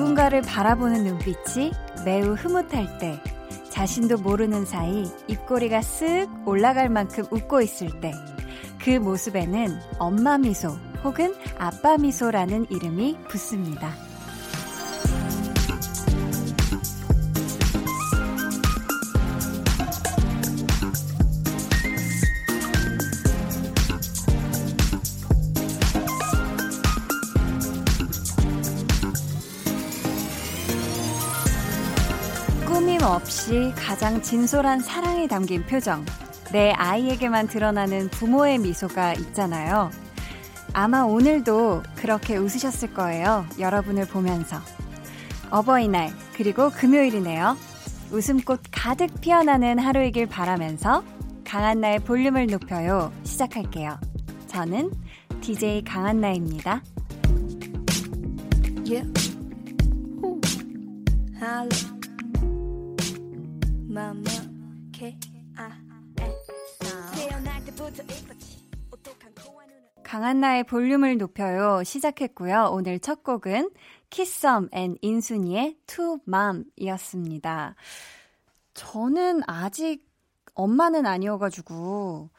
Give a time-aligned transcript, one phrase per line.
[0.00, 1.72] 누군가를 바라보는 눈빛이
[2.06, 3.20] 매우 흐뭇할 때,
[3.68, 8.10] 자신도 모르는 사이 입꼬리가 쓱 올라갈 만큼 웃고 있을 때,
[8.82, 10.70] 그 모습에는 엄마 미소
[11.04, 13.92] 혹은 아빠 미소라는 이름이 붙습니다.
[33.50, 36.06] 없이 가장 진솔한 사랑이 담긴 표정.
[36.52, 39.90] 내 아이에게만 드러나는 부모의 미소가 있잖아요.
[40.72, 43.44] 아마 오늘도 그렇게 웃으셨을 거예요.
[43.58, 44.60] 여러분을 보면서.
[45.50, 47.56] 어버이날, 그리고 금요일이네요.
[48.12, 51.02] 웃음꽃 가득 피어나는 하루이길 바라면서
[51.44, 53.12] 강한나의 볼륨을 높여요.
[53.24, 53.98] 시작할게요.
[54.46, 54.92] 저는
[55.40, 56.84] DJ 강한나입니다.
[58.86, 59.12] Yeah.
[63.90, 64.22] Mama,
[64.92, 65.18] K,
[65.56, 65.70] I,
[67.12, 68.68] 태어날 때부터 이뻤지.
[68.92, 69.82] 오똑한 코와 눈을.
[70.04, 71.82] 강한나의 볼륨을 높여요.
[71.82, 72.70] 시작했고요.
[72.72, 73.70] 오늘 첫 곡은
[74.10, 77.74] 키썸 and 인순이의 To Mom 이었습니다.
[78.74, 80.06] 저는 아직
[80.54, 82.30] 엄마는 아니어가지고,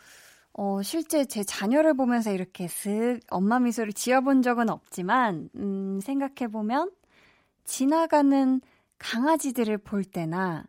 [0.54, 6.92] 어, 실제 제 자녀를 보면서 이렇게 슥 엄마 미소를 지어본 적은 없지만, 음, 생각해 보면,
[7.66, 8.62] 지나가는
[9.00, 10.64] 강아지들을 볼 때나,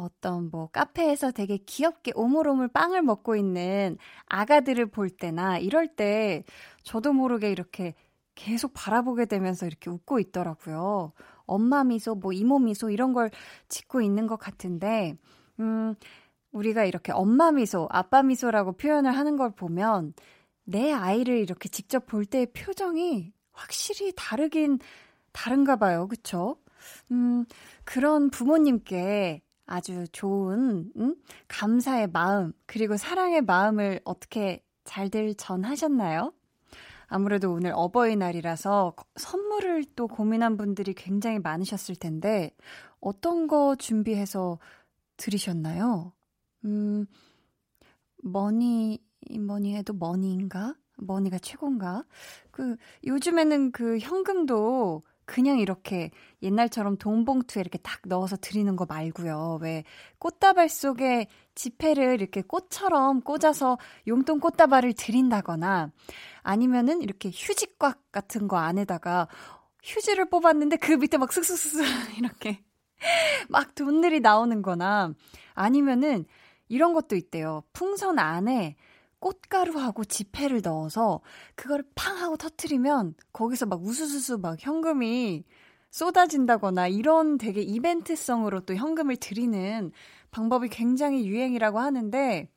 [0.00, 6.44] 어떤 뭐 카페에서 되게 귀엽게 오물오물 빵을 먹고 있는 아가들을 볼 때나 이럴 때
[6.82, 7.94] 저도 모르게 이렇게
[8.34, 11.12] 계속 바라보게 되면서 이렇게 웃고 있더라고요.
[11.46, 13.30] 엄마 미소, 뭐 이모 미소 이런 걸
[13.68, 15.14] 짓고 있는 것 같은데,
[15.58, 15.94] 음,
[16.52, 20.12] 우리가 이렇게 엄마 미소, 아빠 미소라고 표현을 하는 걸 보면
[20.64, 24.78] 내 아이를 이렇게 직접 볼 때의 표정이 확실히 다르긴
[25.32, 26.06] 다른가 봐요.
[26.08, 26.56] 그쵸?
[27.10, 27.44] 음,
[27.84, 31.16] 그런 부모님께 아주 좋은, 음?
[31.48, 36.32] 감사의 마음, 그리고 사랑의 마음을 어떻게 잘들 전하셨나요?
[37.08, 42.54] 아무래도 오늘 어버이날이라서 선물을 또 고민한 분들이 굉장히 많으셨을 텐데,
[43.00, 44.58] 어떤 거 준비해서
[45.16, 46.12] 드리셨나요?
[46.64, 47.06] 음,
[48.22, 49.00] 뭐니,
[49.38, 50.74] 뭐니 해도 money인가?
[50.96, 52.04] money가 최고인가?
[52.50, 56.10] 그, 요즘에는 그 현금도 그냥 이렇게
[56.42, 59.58] 옛날처럼 돈봉투에 이렇게 딱 넣어서 드리는 거 말고요.
[59.60, 59.84] 왜
[60.18, 63.76] 꽃다발 속에 지폐를 이렇게 꽃처럼 꽂아서
[64.06, 65.90] 용돈 꽃다발을 드린다거나
[66.42, 69.28] 아니면은 이렇게 휴지꽉 같은 거 안에다가
[69.82, 71.84] 휴지를 뽑았는데 그 밑에 막 슥슥슥
[72.18, 72.62] 이렇게
[73.48, 75.12] 막 돈들이 나오는 거나
[75.54, 76.24] 아니면은
[76.68, 77.62] 이런 것도 있대요.
[77.72, 78.76] 풍선 안에
[79.26, 81.20] 꽃가루하고 지폐를 넣어서
[81.56, 85.44] 그거를 팡 하고 터트리면 거기서 막 우수수수 막 현금이
[85.90, 89.90] 쏟아진다거나 이런 되게 이벤트성으로 또 현금을 드리는
[90.30, 92.48] 방법이 굉장히 유행이라고 하는데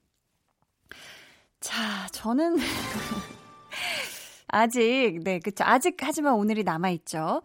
[1.59, 2.57] 자, 저는
[4.47, 7.41] 아직 네, 그쵸 아직 하지만 오늘이 남아 있죠.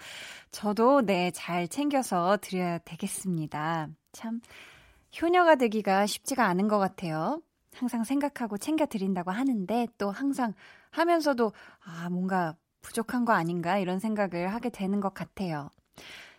[0.51, 3.89] 저도 네, 잘 챙겨서 드려야 되겠습니다.
[4.13, 4.41] 참
[5.21, 7.41] 효녀가 되기가 쉽지가 않은 것 같아요.
[7.75, 10.55] 항상 생각하고 챙겨 드린다고 하는데 또 항상
[10.91, 11.53] 하면서도
[11.85, 15.71] 아, 뭔가 부족한 거 아닌가 이런 생각을 하게 되는 것 같아요.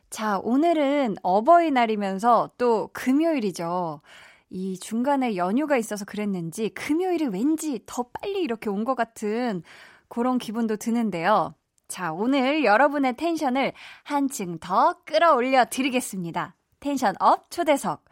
[0.10, 4.02] 자, 오늘은 어버이날이면서 또 금요일이죠.
[4.50, 9.64] 이 중간에 연휴가 있어서 그랬는지 금요일이 왠지 더 빨리 이렇게 온 것 같은
[10.08, 11.56] 그런 기분도 드는데요.
[11.88, 13.74] 자, 오늘 여러분의 텐션을
[14.04, 16.56] 한층 더 끌어올려 드리겠습니다.
[16.80, 18.06] tension up 초대석.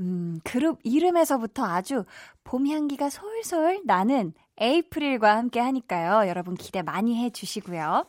[0.00, 2.04] 음, 그룹 이름에서부터 아주
[2.44, 6.28] 봄 향기가 솔솔 나는 에이프릴과 함께 하니까요.
[6.28, 8.06] 여러분 기대 많이 해 주시고요.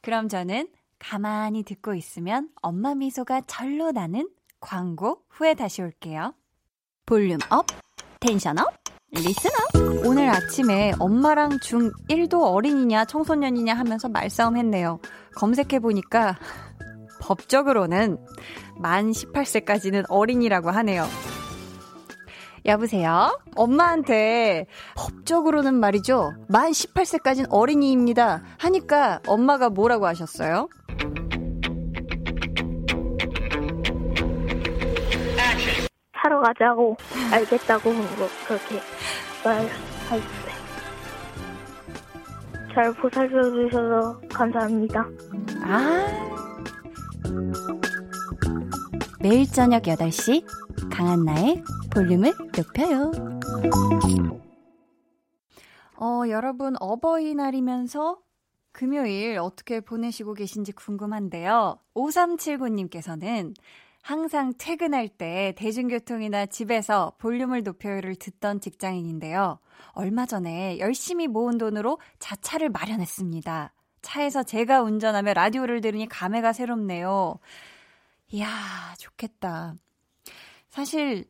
[0.00, 0.68] 그럼 저는
[0.98, 4.28] 가만히 듣고 있으면 엄마 미소가 절로 나는
[4.60, 6.34] 광고 후에 다시 올게요.
[7.04, 7.66] volume up,
[8.20, 10.06] tension up, listen up.
[10.06, 15.00] 오늘 아침에 엄마랑 중1도 어린이냐 청소년이냐 하면서 말싸움 했네요.
[15.36, 16.38] 검색해보니까
[17.22, 18.18] 법적으로는
[18.78, 21.04] 만 18세까지는 어린이라고 하네요.
[22.64, 23.40] 여보세요?
[23.56, 24.66] 엄마한테
[24.96, 26.32] 법적으로는 말이죠.
[26.48, 28.42] 만 18세까지는 어린이입니다.
[28.58, 30.68] 하니까 엄마가 뭐라고 하셨어요?
[36.20, 36.96] 사러 가자고
[37.32, 38.06] 알겠다고 뭐
[38.46, 38.80] 그렇게
[39.44, 40.52] 말하셨어요.
[42.74, 45.04] 잘 보살펴 주셔서 감사합니다.
[45.62, 46.51] 아.
[49.20, 50.44] 매일 저녁 8시
[50.90, 53.12] 강한나의 볼륨을 높여요.
[55.96, 58.18] 어, 여러분 어버이날이면서
[58.72, 61.78] 금요일 어떻게 보내시고 계신지 궁금한데요.
[61.94, 63.54] 5379님께서는
[64.02, 69.60] 항상 퇴근할 때 대중교통이나 집에서 볼륨을 높여요를 듣던 직장인인데요.
[69.92, 73.72] 얼마 전에 열심히 모은 돈으로 자차를 마련했습니다.
[74.02, 77.38] 차에서 제가 운전하며 라디오를 들으니 감회가 새롭네요.
[78.28, 78.48] 이야,
[78.98, 79.74] 좋겠다.
[80.68, 81.24] 사실,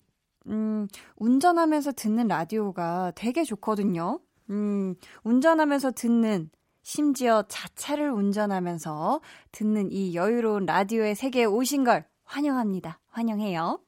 [0.46, 4.20] 음, 운전하면서 듣는 라디오가 되게 좋거든요.
[4.50, 6.50] 음, 운전하면서 듣는,
[6.82, 9.20] 심지어 자차를 운전하면서
[9.52, 12.98] 듣는 이 여유로운 라디오의 세계에 오신 걸 환영합니다.
[13.08, 13.80] 환영해요.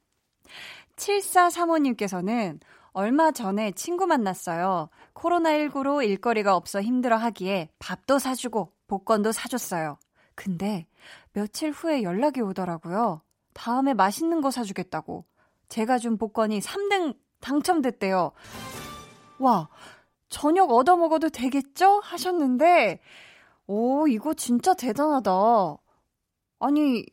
[0.95, 2.59] 7435님께서는
[2.93, 4.89] 얼마 전에 친구 만났어요.
[5.13, 9.97] 코로나19로 일거리가 없어 힘들어 하기에 밥도 사주고 복권도 사줬어요.
[10.35, 10.87] 근데
[11.33, 13.21] 며칠 후에 연락이 오더라고요.
[13.53, 15.25] 다음에 맛있는 거 사주겠다고.
[15.69, 18.31] 제가 준 복권이 3등 당첨됐대요.
[19.39, 19.69] 와,
[20.29, 21.99] 저녁 얻어먹어도 되겠죠?
[22.03, 22.99] 하셨는데,
[23.67, 25.31] 오, 이거 진짜 대단하다.
[26.59, 27.05] 아니,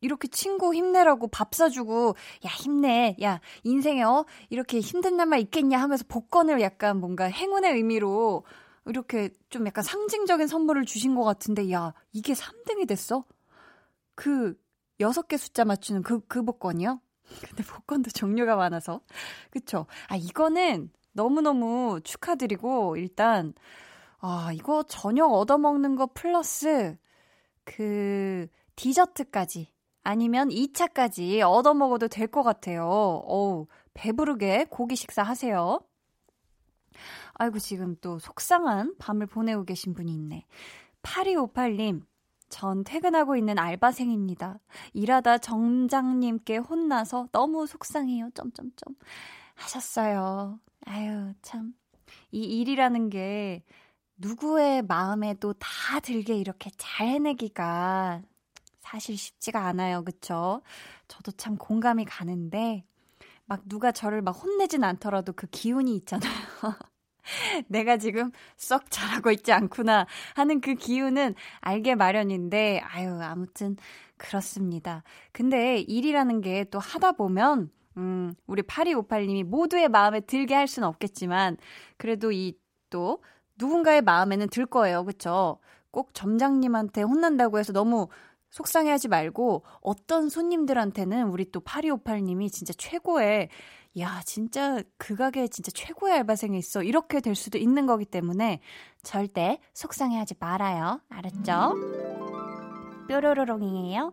[0.00, 2.14] 이렇게 친구 힘내라고 밥 사주고,
[2.44, 3.16] 야, 힘내.
[3.22, 4.24] 야, 인생에, 어?
[4.50, 8.44] 이렇게 힘든 날만 있겠냐 하면서 복권을 약간 뭔가 행운의 의미로
[8.86, 13.24] 이렇게 좀 약간 상징적인 선물을 주신 것 같은데, 야, 이게 3등이 됐어?
[14.14, 14.58] 그,
[15.00, 17.00] 6개 숫자 맞추는 그, 그 복권이요?
[17.48, 19.00] 근데 복권도 종류가 많아서.
[19.50, 19.86] 그쵸?
[20.08, 23.54] 아, 이거는 너무너무 축하드리고, 일단,
[24.18, 26.96] 아, 이거 저녁 얻어먹는 거 플러스,
[27.64, 28.46] 그,
[28.76, 29.72] 디저트까지
[30.04, 32.84] 아니면 2차까지 얻어먹어도 될 것 같아요.
[33.26, 35.80] 어우, 배부르게 고기 식사 하세요.
[37.38, 40.44] 아이고, 지금 또 속상한 밤을 보내고 계신 분이 있네.
[41.02, 42.02] 8258님,
[42.48, 44.58] 전 퇴근하고 있는 알바생입니다.
[44.94, 48.30] 일하다 정장님께 혼나서 너무 속상해요.
[48.34, 48.94] 점점점.
[49.54, 50.60] 하셨어요.
[50.86, 51.74] 아유, 참.
[52.30, 53.64] 이 일이라는 게
[54.16, 58.22] 누구의 마음에도 다 들게 이렇게 잘 해내기가
[58.78, 60.04] 사실 쉽지가 않아요.
[60.04, 60.62] 그쵸?
[61.08, 62.84] 저도 참 공감이 가는데,
[63.44, 66.30] 막 누가 저를 막 혼내진 않더라도 그 기운이 있잖아요.
[67.68, 73.76] 내가 지금 썩 잘하고 있지 않구나 하는 그 기운은 알게 마련인데, 아유, 아무튼
[74.16, 75.02] 그렇습니다.
[75.32, 81.56] 근데 일이라는 게 또 하다 보면, 음, 우리 8258님이 모두의 마음에 들게 할 수는 없겠지만,
[81.98, 82.54] 그래도 이
[82.90, 83.22] 또
[83.58, 85.04] 누군가의 마음에는 들 거예요.
[85.04, 85.58] 그쵸?
[85.90, 88.08] 꼭 점장님한테 혼난다고 해서 너무
[88.50, 93.48] 속상해하지 말고 어떤 손님들한테는 우리 또 8258님이 진짜 최고의
[93.98, 96.82] 야 진짜 그 가게 진짜 최고의 알바생이 있어.
[96.82, 98.60] 이렇게 될 수도 있는 거기 때문에
[99.02, 101.00] 절대 속상해하지 말아요.
[101.08, 101.74] 알았죠?
[103.08, 104.12] 뾰로로롱이에요.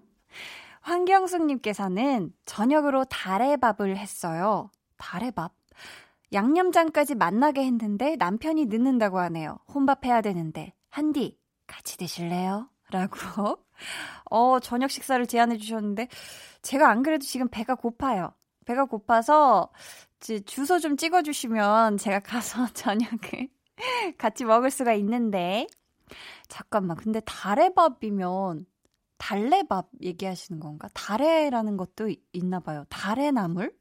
[0.81, 4.69] 황경숙님께서는 저녁으로 다래밥을 했어요.
[4.97, 5.53] 다래밥?
[6.31, 9.59] 양념장까지 만나게 했는데 남편이 늦는다고 하네요.
[9.73, 10.73] 혼밥해야 되는데.
[10.89, 11.37] 한디
[11.67, 12.69] 같이 드실래요?
[12.89, 13.15] 라고.
[14.29, 16.07] 어, 저녁 식사를 제안해 주셨는데,
[16.61, 18.33] 제가 안 그래도 지금 배가 고파요.
[18.65, 19.71] 배가 고파서,
[20.45, 23.49] 주소 좀 찍어주시면 제가 가서 저녁을
[24.17, 25.67] 같이 먹을 수가 있는데,
[26.47, 28.65] 잠깐만, 근데 다래밥이면,
[29.17, 30.89] 달래밥 얘기하시는 건가?
[30.93, 32.83] 다래라는 것도 있나 봐요.
[32.89, 33.73] 다래나물?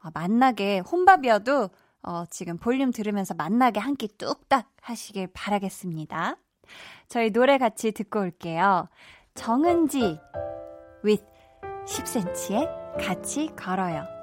[0.00, 1.70] 아, 만나게, 혼밥이어도,
[2.02, 6.36] 어, 지금 볼륨 들으면서 만나게 한 끼 뚝딱 하시길 바라겠습니다.
[7.08, 8.88] 저희 노래 같이 듣고 올게요.
[9.34, 10.18] 정은지
[11.04, 11.24] with
[11.86, 14.21] 10cm의 같이 걸어요.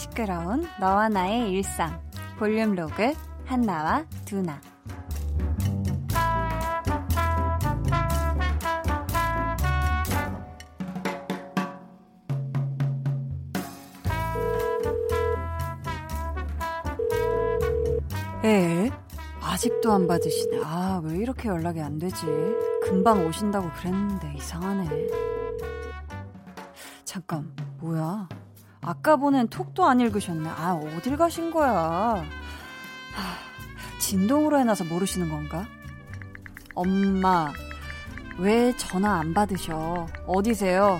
[0.00, 2.00] 시끄러운 너와 나의 일상
[2.38, 3.12] 볼륨 로그
[3.44, 4.58] 한나와 두나
[18.42, 18.90] 에?
[19.42, 20.62] 아직도 안 받으시네.
[20.64, 22.24] 아, 왜 이렇게 연락이 안 되지?
[22.82, 25.08] 금방 오신다고 그랬는데, 이상하네.
[27.04, 28.26] 잠깐, 뭐야?
[28.80, 30.48] 아까 보낸 톡도 안 읽으셨네.
[30.48, 31.70] 아, 어딜 가신 거야?
[31.72, 32.24] 하,
[33.98, 35.66] 진동으로 해놔서 모르시는 건가?
[36.74, 37.52] 엄마,
[38.38, 40.06] 왜 전화 안 받으셔?
[40.26, 40.98] 어디세요?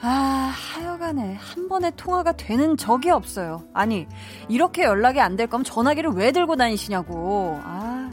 [0.00, 3.64] 아, 하여간에 한 번에 통화가 되는 적이 없어요.
[3.74, 4.06] 아니,
[4.48, 7.60] 이렇게 연락이 안 될 거면 전화기를 왜 들고 다니시냐고.
[7.64, 8.10] 아.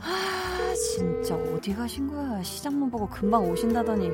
[0.00, 2.40] 아, 진짜 어디 가신 거야?
[2.42, 4.10] 시장만 보고 금방 오신다더니.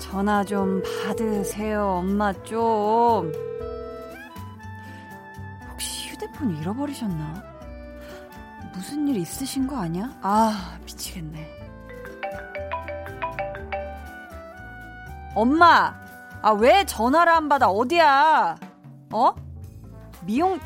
[0.00, 3.32] 전화 좀 받으세요, 엄마 좀.
[5.70, 7.42] 혹시 휴대폰 잃어버리셨나?
[8.74, 10.10] 무슨 일 있으신 거 아니야?
[10.22, 11.58] 아, 미치겠네.
[15.34, 15.94] 엄마!
[16.42, 17.68] 아, 왜 전화를 안 받아?
[17.68, 18.56] 어디야?
[19.12, 19.34] 어?
[20.22, 20.58] 미용,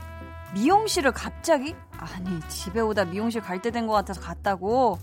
[0.54, 1.74] 미용실을 갑자기?
[1.98, 4.98] 아니, 집에 오다 미용실 갈 때 된 것 같아서 갔다고?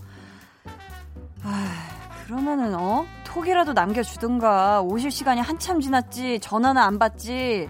[1.44, 1.74] 아,
[2.26, 3.06] 그러면은, 어?
[3.32, 4.82] 톡이라도 남겨주든가.
[4.82, 6.40] 오실 시간이 한참 지났지.
[6.42, 7.70] 전화는 안 받지.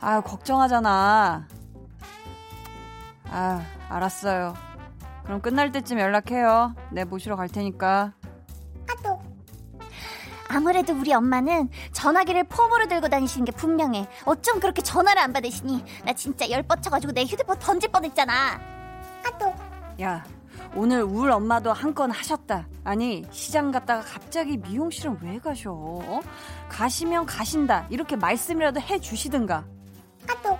[0.00, 1.48] 아, 걱정하잖아.
[3.30, 4.54] 아, 알았어요.
[5.24, 6.74] 그럼 끝날 때쯤 연락해요.
[6.90, 8.12] 내 모시러 갈 테니까.
[8.90, 9.18] 아또
[10.48, 14.06] 아무래도 우리 엄마는 전화기를 폼으로 들고 다니시는 게 분명해.
[14.26, 15.82] 어쩜 그렇게 전화를 안 받으시니?
[16.04, 18.60] 나 진짜 열 뻗쳐가지고 내 휴대폰 던질 뻔했잖아.
[19.24, 19.54] 아또
[20.02, 20.22] 야,
[20.74, 22.66] 오늘 울 엄마도 한 건 하셨다.
[22.84, 25.70] 아니, 시장 갔다가 갑자기 미용실은 왜 가셔?
[25.72, 26.20] 어?
[26.70, 27.86] 가시면 가신다.
[27.90, 29.64] 이렇게 말씀이라도 해 주시든가.
[30.30, 30.58] 아또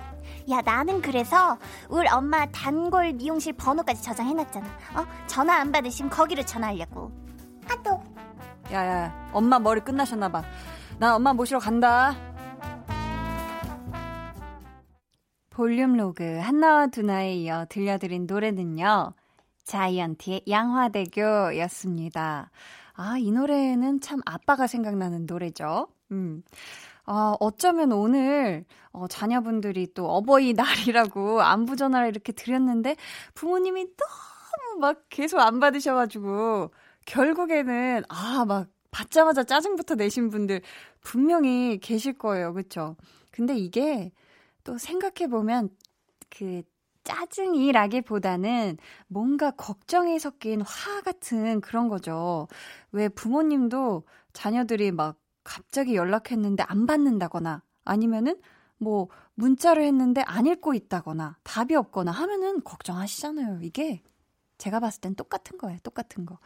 [0.51, 1.57] 야 나는 그래서
[1.89, 4.67] 우리 엄마 단골 미용실 번호까지 저장해놨잖아.
[4.95, 5.05] 어?
[5.25, 7.11] 전화 안 받으시면 거기로 전화하려고.
[7.71, 8.03] 아또
[8.71, 10.43] 야야, 엄마 머리 끝나셨나봐.
[10.99, 12.13] 나 엄마 모시러 간다.
[15.49, 19.13] 볼륨 로그 한나와 두나에 이어 들려드린 노래는요.
[19.65, 22.51] 자이언티의 양화대교였습니다.
[22.95, 25.87] 아, 이 노래는 참 아빠가 생각나는 노래죠.
[26.11, 26.43] 음.
[27.05, 32.95] 아, 어쩌면 오늘, 어, 자녀분들이 또 어버이날이라고 안부 전화를 이렇게 드렸는데,
[33.33, 36.71] 부모님이 너무 막 계속 안 받으셔가지고,
[37.05, 40.61] 결국에는, 아, 막, 받자마자 짜증부터 내신 분들
[41.01, 42.53] 분명히 계실 거예요.
[42.53, 42.95] 그쵸?
[43.31, 44.11] 근데 이게
[44.63, 45.69] 또 생각해 보면,
[46.29, 46.61] 그,
[47.03, 52.47] 짜증이라기보다는 뭔가 걱정이 섞인 화 같은 그런 거죠.
[52.91, 58.39] 왜 부모님도 자녀들이 막 갑자기 연락했는데 안 받는다거나 아니면은
[58.77, 63.59] 뭐 문자를 했는데 안 읽고 있다거나 답이 없거나 하면은 걱정하시잖아요.
[63.61, 64.01] 이게
[64.57, 65.77] 제가 봤을 땐 똑같은 거예요.
[65.83, 66.39] 똑같은 거.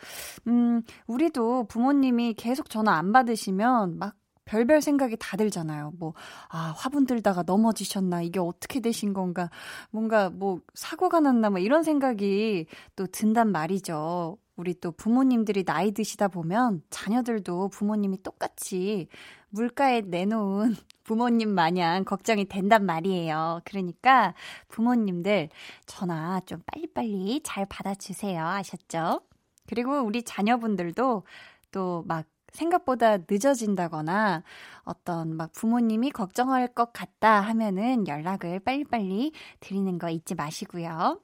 [0.48, 4.16] 음, 우리도 부모님이 계속 전화 안 받으시면 막
[4.48, 5.94] 별별 생각이 다 들잖아요.
[6.00, 6.14] 뭐,
[6.50, 8.22] 아, 화분 들다가 넘어지셨나?
[8.24, 9.50] 이게 어떻게 되신 건가?
[9.92, 11.50] 뭔가 뭐, 사고가 났나?
[11.52, 14.38] 뭐, 이런 생각이 또 든단 말이죠.
[14.56, 19.08] 우리 또 부모님들이 나이 드시다 보면 자녀들도 부모님이 똑같이
[19.50, 23.62] 물가에 내놓은 부모님 마냥 걱정이 된단 말이에요.
[23.66, 24.34] 그러니까
[24.70, 25.50] 부모님들
[25.86, 28.44] 전화 좀 빨리빨리 잘 받아주세요.
[28.44, 29.22] 아셨죠?
[29.68, 31.24] 그리고 우리 자녀분들도
[31.72, 34.44] 또 막 생각보다 늦어진다거나
[34.84, 41.22] 어떤 막 부모님이 걱정할 것 같다 하면은 연락을 빨리빨리 드리는 거 잊지 마시고요.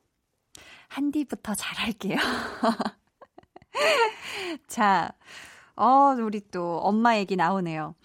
[0.90, 2.18] 한디부터 잘할게요.
[4.68, 5.12] 자,
[5.76, 7.96] 어, 우리 또 엄마 얘기 나오네요.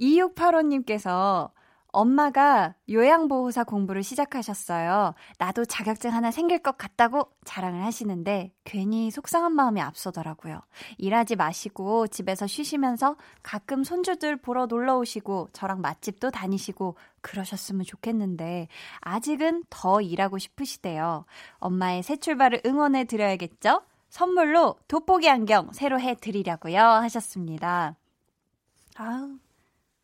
[0.00, 1.50] 2685님께서
[1.94, 5.14] 엄마가 요양보호사 공부를 시작하셨어요.
[5.38, 10.60] 나도 자격증 하나 생길 것 같다고 자랑을 하시는데 괜히 속상한 마음이 앞서더라고요.
[10.98, 18.68] 일하지 마시고 집에서 쉬시면서 가끔 손주들 보러 놀러 오시고 저랑 맛집도 다니시고 그러셨으면 좋겠는데
[19.00, 21.24] 아직은 더 일하고 싶으시대요.
[21.58, 23.82] 엄마의 새 출발을 응원해 드려야겠죠?
[24.08, 27.96] 선물로 돋보기 안경 새로 해 드리려고요 하셨습니다.
[28.96, 29.43] 아우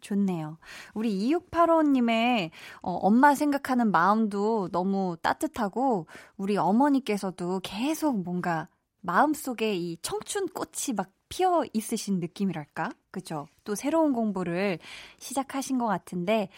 [0.01, 0.59] 좋네요.
[0.95, 2.51] 우리 2685님의
[2.83, 8.69] 어, 엄마 생각하는 마음도 너무 따뜻하고 우리 어머니께서도 계속 뭔가
[9.01, 12.91] 마음속에 이 청춘 꽃이 막 피어 있으신 느낌이랄까?
[13.11, 13.47] 그죠?
[13.65, 14.79] 또 새로운 공부를
[15.19, 16.49] 시작하신 것 같은데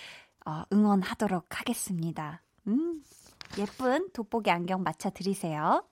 [0.44, 2.42] 어, 응원하도록 하겠습니다.
[2.66, 3.02] 음,
[3.58, 5.84] 예쁜 돋보기 안경 맞춰 드리세요.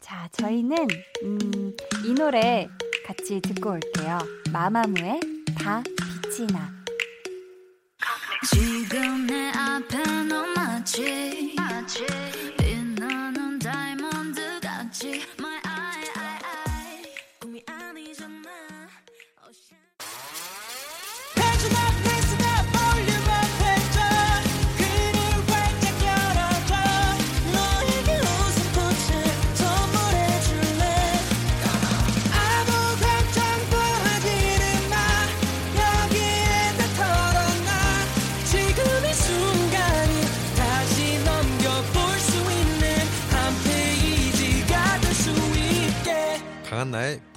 [0.00, 0.76] 자, 저희는
[1.22, 2.68] 음, 이 노래
[3.06, 4.18] 같이 듣고 올게요.
[4.52, 5.20] 마마무의
[5.58, 5.82] 다
[6.30, 6.70] 나.
[8.48, 11.56] 지금 내 앞에 너 마치
[12.56, 15.26] 빛나는 다이몬드 같이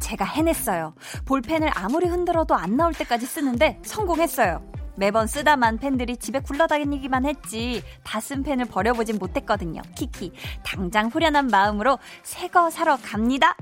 [0.00, 0.94] 제가 해냈어요.
[1.24, 4.62] 볼펜을 아무리 흔들어도 안 나올 때까지 쓰는데 성공했어요.
[4.98, 9.82] 매번 쓰다만 펜들이 집에 굴러다니기만 했지 다 쓴 펜을 버려보진 못했거든요.
[9.94, 10.32] 키키.
[10.64, 13.56] 당장 후련한 마음으로 새 거 사러 갑니다.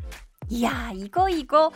[0.49, 1.73] 이야, 이거, 이거.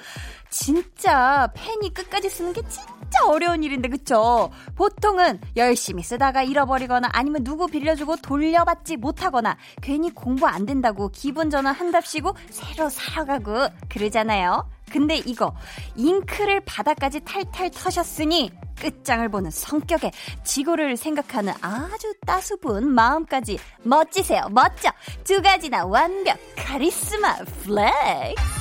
[0.51, 2.87] 진짜 펜이 끝까지 쓰는 게 진짜
[3.27, 4.51] 어려운 일인데, 그쵸?
[4.77, 11.75] 보통은 열심히 쓰다가 잃어버리거나 아니면 누구 빌려주고 돌려받지 못하거나 괜히 공부 안 된다고 기분 전환
[11.75, 14.69] 한답시고 새로 사러 가고 그러잖아요.
[14.91, 15.55] 근데 이거
[15.97, 18.51] 잉크를 바닥까지 탈탈 터셨으니
[18.81, 20.13] 끝장을 보는 성격에
[20.45, 24.49] 지구를 생각하는 아주 따스운 마음까지 멋지세요.
[24.51, 24.91] 멋져.
[25.25, 28.58] 두 가지나 완벽 카리스마 flex.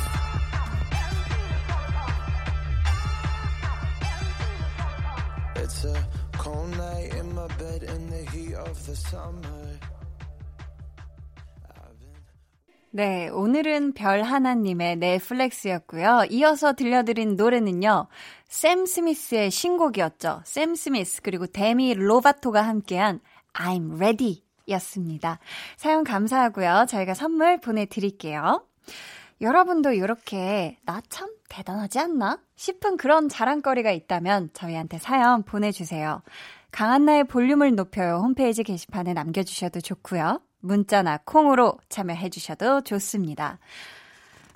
[5.58, 5.94] It's a
[6.38, 9.80] cold night in my bed in the heat of the summer.
[12.92, 16.26] 네, 오늘은 별 하나님의 넷플렉스였고요.
[16.32, 18.08] 이어서 들려드린 노래는요.
[18.48, 20.42] 샘 스미스의 신곡이었죠.
[20.46, 23.20] 샘 스미스 그리고 데미 로바토가 함께한
[23.54, 25.40] I'm Ready 였습니다.
[25.76, 26.86] 사연 감사하고요.
[26.90, 28.66] 저희가 선물 보내드릴게요.
[29.42, 32.40] 여러분도 이렇게 나 참 대단하지 않나?
[32.56, 36.22] 싶은 그런 자랑거리가 있다면 저희한테 사연 보내주세요.
[36.72, 40.42] 강한나의 볼륨을 높여요 홈페이지 게시판에 남겨주셔도 좋고요.
[40.60, 43.60] 문자나 콩으로 참여해 주셔도 좋습니다.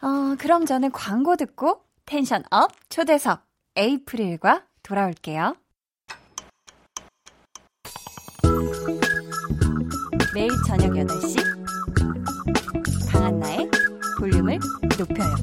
[0.02, 3.44] 어, 그럼 저는 광고 듣고 tension up 초대석
[3.76, 5.56] 에이프릴과 돌아올게요.
[10.34, 11.38] 매일 저녁 8시
[13.12, 13.71] 강한나의
[14.32, 14.60] 볼륨을
[14.98, 15.36] 높여요.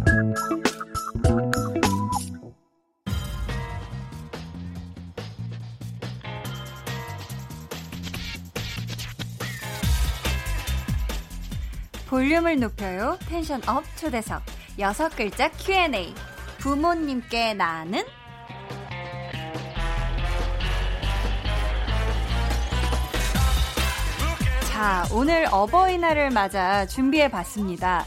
[12.09, 13.19] 볼륨을 높여요.
[13.29, 14.43] tension up 초대석.
[14.79, 16.15] 여섯 글자 Q&A.
[16.59, 18.05] 부모님께 나는?
[24.71, 28.07] 자, 오늘 어버이날을 맞아 준비해 봤습니다.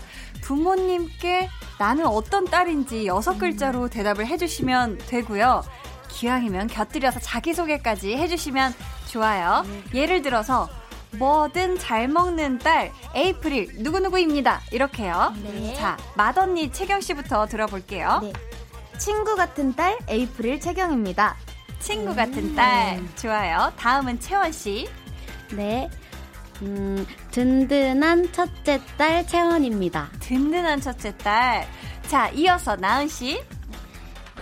[0.52, 5.64] 부모님께 나는 어떤 딸인지 여섯 글자로 대답을 해주시면 되고요.
[6.10, 8.74] 기왕이면 곁들여서 자기소개까지 해주시면
[9.08, 9.64] 좋아요.
[9.94, 10.68] 예를 들어서
[11.12, 14.60] 뭐든 잘 먹는 딸 에이프릴 누구누구입니다.
[14.74, 15.34] 이렇게요.
[15.42, 15.74] 네.
[15.76, 18.20] 자, 맏언니 채경 씨부터 들어볼게요.
[18.22, 18.34] 네.
[18.98, 21.38] 친구 같은 딸 에이프릴 채경입니다.
[21.80, 23.72] 친구 같은 딸 좋아요.
[23.78, 24.90] 다음은 채원 씨.
[25.52, 25.90] 네.
[26.62, 30.10] 음, 든든한 첫째 딸 채원입니다.
[30.20, 31.68] 든든한 첫째 딸.
[32.08, 33.42] 자, 이어서 나은 씨.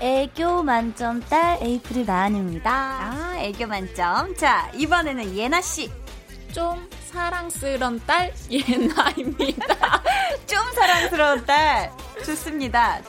[0.01, 2.71] 애교 만점 딸 에이프릴 나은입니다.
[2.71, 4.35] 아, 애교 만점.
[4.35, 5.91] 자, 이번에는 예나 씨.
[6.53, 10.03] 좀 사랑스러운 딸 예나입니다.
[10.47, 11.91] 좀 사랑스러운 딸
[12.25, 12.99] 좋습니다.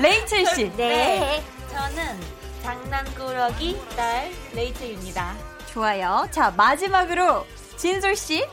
[0.00, 0.70] 레이첼 씨.
[0.76, 0.76] 네.
[0.76, 1.44] 네.
[1.72, 2.20] 저는
[2.62, 5.34] 장난꾸러기 딸 레이첼입니다.
[5.72, 6.26] 좋아요.
[6.30, 8.44] 자 마지막으로 진솔 씨.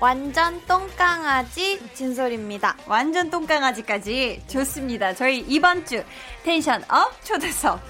[0.00, 2.76] 완전 똥강아지 진솔입니다.
[2.86, 5.14] 완전 똥강아지까지 좋습니다.
[5.14, 6.02] 저희 이번 주
[6.42, 7.80] tension up 초대석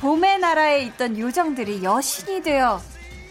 [0.00, 2.80] 봄의 나라에 있던 요정들이 여신이 되어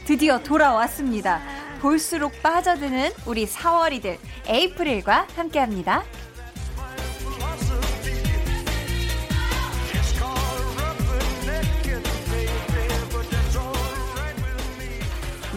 [0.05, 1.41] 드디어 돌아왔습니다.
[1.81, 6.03] 볼수록 빠져드는 우리 4월이들 에이프릴과 함께합니다.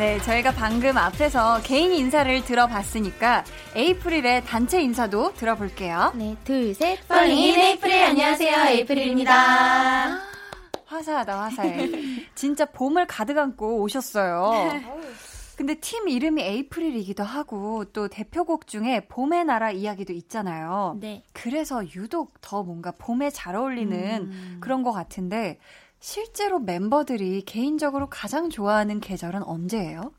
[0.01, 3.45] 네, 저희가 방금 앞에서 개인 인사를 들어봤으니까
[3.77, 6.15] 에이프릴의 단체 인사도 들어볼게요.
[6.17, 7.07] 네, 둘, 셋.
[7.07, 8.69] Falling in 에이프릴 안녕하세요.
[8.69, 10.19] 에이프릴입니다.
[10.87, 11.91] 화사하다, 화사해.
[12.35, 14.81] 진짜 봄을 가득 안고 오셨어요.
[15.55, 20.97] 근데 팀 이름이 에이프릴이기도 하고 또 대표곡 중에 봄의 나라 이야기도 있잖아요.
[20.99, 21.23] 네.
[21.35, 24.57] 그래서 유독 더 뭔가 봄에 잘 어울리는 음.
[24.63, 25.59] 그런 것 같은데
[26.01, 30.13] 실제로 멤버들이 개인적으로 가장 좋아하는 계절은 언제예요?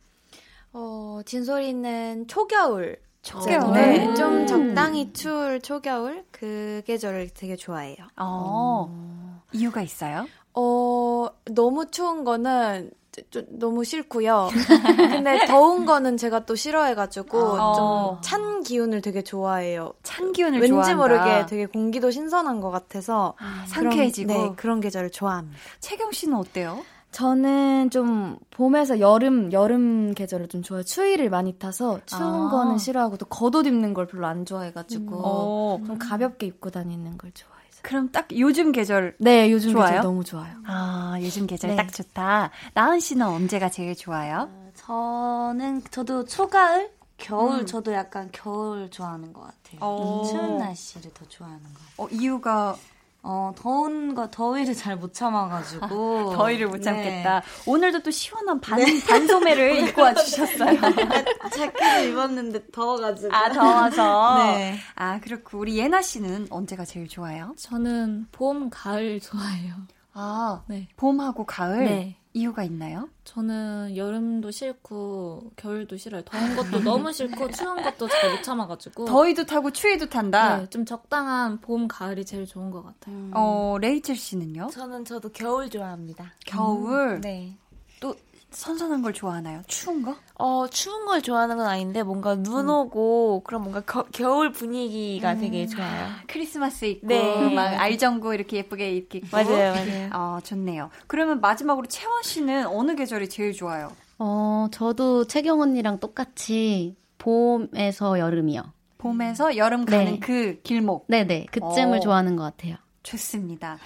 [0.73, 2.97] 어, 진솔이는 초겨울.
[3.23, 3.73] 초겨울.
[3.73, 4.15] 네, 음.
[4.15, 7.97] 좀 적당히 추울 초겨울 그 계절을 되게 좋아해요.
[8.15, 8.87] 어.
[8.89, 9.43] 어.
[9.51, 10.27] 이유가 있어요?
[10.53, 12.91] 어, 너무 추운 거는
[13.29, 14.49] 좀 너무 싫고요.
[14.97, 18.19] 근데 더운 거는 제가 또 싫어해가지고 어.
[18.21, 19.93] 좀찬 기운을 되게 좋아해요.
[20.03, 20.95] 찬 기운을 왠지 좋아한다.
[20.95, 25.57] 모르게 되게 공기도 신선한 것 같아서 아, 상쾌해지고 그런, 네, 그런 계절을 좋아합니다.
[25.79, 26.83] 채경 씨는 어때요?
[27.11, 30.83] 저는 좀 봄에서 여름 여름 계절을 좀 좋아해요.
[30.83, 32.49] 추위를 많이 타서 추운 아.
[32.49, 35.85] 거는 싫어하고 또 겉옷 입는 걸 별로 안 좋아해가지고 음.
[35.85, 37.50] 좀 가볍게 입고 다니는 걸 좋아해서.
[37.81, 39.87] 그럼 딱 요즘 계절 네, 요즘 좋아요?
[39.87, 40.53] 계절 너무 좋아요.
[40.65, 41.75] 아, 요즘 계절 네.
[41.75, 42.51] 딱 좋다.
[42.73, 44.49] 나은 씨는 언제가 제일 좋아요?
[44.51, 47.65] 어, 저는 저도 초가을 겨울 음.
[47.65, 49.79] 저도 약간 겨울 좋아하는 것 같아요.
[49.79, 50.23] 어.
[50.25, 51.93] 추운 날씨를 더 좋아하는 것 같아요.
[51.97, 52.75] 어, 이유가
[53.23, 56.33] 어, 더운 거, 더위를 잘 못 참아가지고.
[56.35, 57.39] 더위를 못 참겠다.
[57.41, 57.45] 네.
[57.65, 58.99] 오늘도 또 시원한 반, 네.
[59.07, 60.79] 반소매를 입고 와주셨어요.
[61.55, 63.33] 자켓을 입었는데 더워가지고.
[63.33, 64.37] 아, 더워서?
[64.43, 64.77] 네.
[64.95, 65.59] 아, 그렇고.
[65.59, 67.53] 우리 예나 씨는 언제가 제일 좋아요?
[67.57, 69.75] 저는 봄, 가을 좋아해요.
[70.13, 70.87] 아, 네.
[70.97, 71.85] 봄하고 가을?
[71.85, 72.17] 네.
[72.33, 73.09] 이유가 있나요?
[73.25, 76.21] 저는 여름도 싫고 겨울도 싫어요.
[76.23, 80.57] 더운 것도 너무 싫고 추운 것도 잘 못 참아가지고 더위도 타고 추위도 탄다.
[80.59, 83.15] 네, 좀 적당한 봄 가을이 제일 좋은 것 같아요.
[83.15, 83.31] 음.
[83.33, 84.69] 어 레이첼 씨는요?
[84.71, 86.33] 저는 저도 겨울 좋아합니다.
[86.45, 87.15] 겨울.
[87.15, 87.57] 음, 네.
[87.99, 88.15] 또
[88.51, 89.61] 선선한 걸 좋아하나요?
[89.67, 90.15] 추운 거?
[90.35, 92.69] 어, 추운 걸 좋아하는 건 아닌데 뭔가 눈 음.
[92.69, 95.39] 오고 그런 뭔가 거, 겨울 분위기가 음.
[95.39, 96.07] 되게 좋아요.
[96.27, 97.53] 크리스마스 있고 네.
[97.55, 100.09] 막 알전구 이렇게 예쁘게 입고 맞아요, 맞아요.
[100.13, 100.89] 어, 좋네요.
[101.07, 103.91] 그러면 마지막으로 채원 씨는 어느 계절이 제일 좋아요?
[104.19, 108.63] 어, 저도 채경 언니랑 똑같이 봄에서 여름이요.
[108.97, 110.19] 봄에서 여름 가는 네.
[110.19, 111.05] 그 길목.
[111.07, 111.47] 네네.
[111.51, 111.99] 그쯤을 어.
[112.01, 112.75] 좋아하는 것 같아요.
[113.03, 113.79] 좋습니다.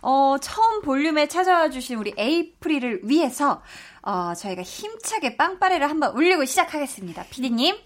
[0.00, 3.62] 어, 처음 볼륨에 찾아와 주신 우리 에이프릴을 위해서
[4.02, 7.24] 어, 저희가 힘차게 빵빠레를 한번 울리고 시작하겠습니다.
[7.30, 7.76] 피디님.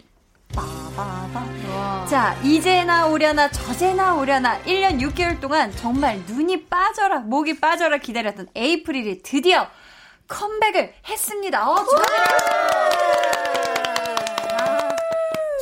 [0.55, 2.07] 빠바바.
[2.09, 9.23] 자, 이제나 오려나 저제나 오려나 1년 6개월 동안 정말 눈이 빠져라, 목이 빠져라 기다렸던 에이프릴이
[9.23, 9.67] 드디어
[10.29, 11.69] 컴백을 했습니다.
[11.71, 12.27] 어, 축하드려요.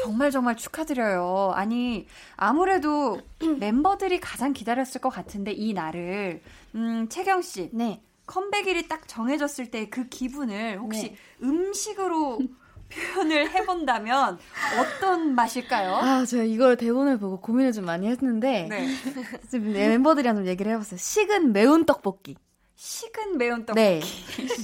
[0.03, 1.53] 정말 정말 축하드려요.
[1.55, 3.21] 아니, 아무래도
[3.59, 6.43] 멤버들이 가장 기다렸을 것 같은데, 이 날을.
[6.77, 7.71] 음, 채경 씨.
[7.73, 8.01] 네.
[8.27, 11.17] 컴백일이 딱 정해졌을 때 그 기분을 혹시 네.
[11.43, 12.39] 음식으로
[12.89, 14.39] 표현을 해본다면
[14.79, 15.95] 어떤 맛일까요?
[15.97, 18.87] 아, 제가 이걸 대본을 보고 고민을 좀 많이 했는데, 네.
[19.59, 20.99] 멤버들이랑 좀 얘기를 해봤어요.
[20.99, 22.37] 식은 매운 떡볶이.
[22.95, 23.81] 식은 매운 떡볶이.
[23.81, 24.01] 네.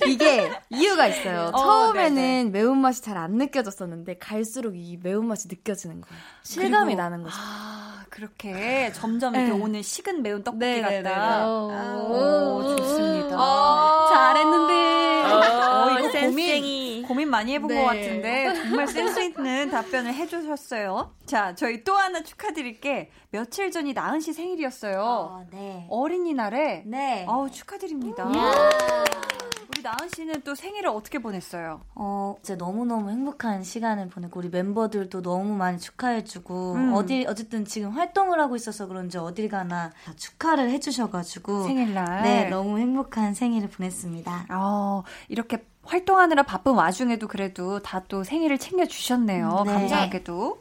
[0.06, 1.50] 이게 이유가 있어요.
[1.56, 2.50] 어, 처음에는 네네.
[2.50, 6.22] 매운맛이 잘 안 느껴졌었는데 갈수록 이 매운맛이 느껴지는 거예요.
[6.42, 7.34] 실감이 나는 거죠.
[7.38, 9.58] 아, 그렇게 점점 이렇게 네.
[9.58, 11.02] 오늘 식은 매운 떡볶이 네네네.
[11.02, 11.48] 같다.
[11.48, 13.36] 오, 오, 좋습니다.
[13.36, 15.22] 오, 잘했는데.
[15.32, 16.64] 어, 이거 고민,
[17.10, 17.80] 고민 많이 해본 네.
[17.80, 21.12] 것 같은데 정말 센스 있는 답변을 해주셨어요.
[21.26, 23.10] 자, 저희 또 하나 축하드릴 게.
[23.32, 25.02] 며칠 전이 나은 씨 생일이었어요.
[25.02, 25.88] 어, 네.
[25.90, 26.84] 어린이날에.
[26.86, 27.24] 네.
[27.28, 28.26] 어우, 축하드립니다.
[28.26, 31.80] 우리 나은 씨는 또 생일을 어떻게 보냈어요?
[31.96, 36.92] 어, 진짜 너무너무 행복한 시간을 보냈고, 우리 멤버들도 너무 많이 축하해주고, 음.
[36.94, 41.64] 어디, 어쨌든 지금 활동을 하고 있어서 그런지 어딜 가나 다 축하를 해주셔가지고.
[41.64, 42.22] 생일날.
[42.22, 44.46] 네, 너무 행복한 생일을 보냈습니다.
[44.50, 49.62] 어, 이렇게 활동하느라 바쁜 와중에도 그래도 다 또 생일을 챙겨주셨네요.
[49.66, 49.72] 네.
[49.72, 50.60] 감사하게도.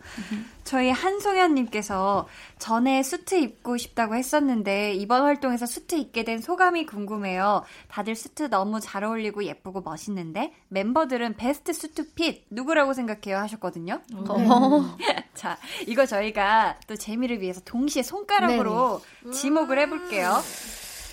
[0.63, 2.27] 저희 한송현님께서
[2.59, 7.63] 전에 수트 입고 싶다고 했었는데 이번 활동에서 수트 입게 된 소감이 궁금해요.
[7.87, 14.01] 다들 수트 너무 잘 어울리고 예쁘고 멋있는데 멤버들은 베스트 수트 핏 누구라고 생각해요 하셨거든요.
[14.11, 15.25] 네.
[15.33, 19.31] 자, 이거 저희가 또 재미를 위해서 동시에 손가락으로 네.
[19.31, 20.39] 지목을 해볼게요.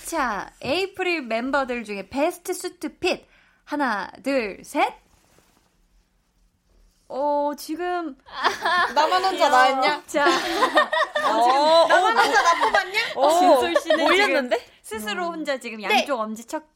[0.05, 3.27] 자, 에이프릴 멤버들 중에 베스트 수트 핏
[3.67, 4.95] 하나, 둘, 셋.
[7.09, 8.17] 어, 지금.
[8.95, 10.03] 나만 혼자 나했냐?
[10.07, 10.25] 자.
[10.25, 13.01] 어, 나만 혼자 나 뽑았냐?
[13.17, 14.67] 어, 진솔 씨는 올렸는데?
[14.83, 15.85] 스스로 혼자 지금 네.
[15.99, 16.23] 양쪽 네.
[16.23, 16.69] 엄지척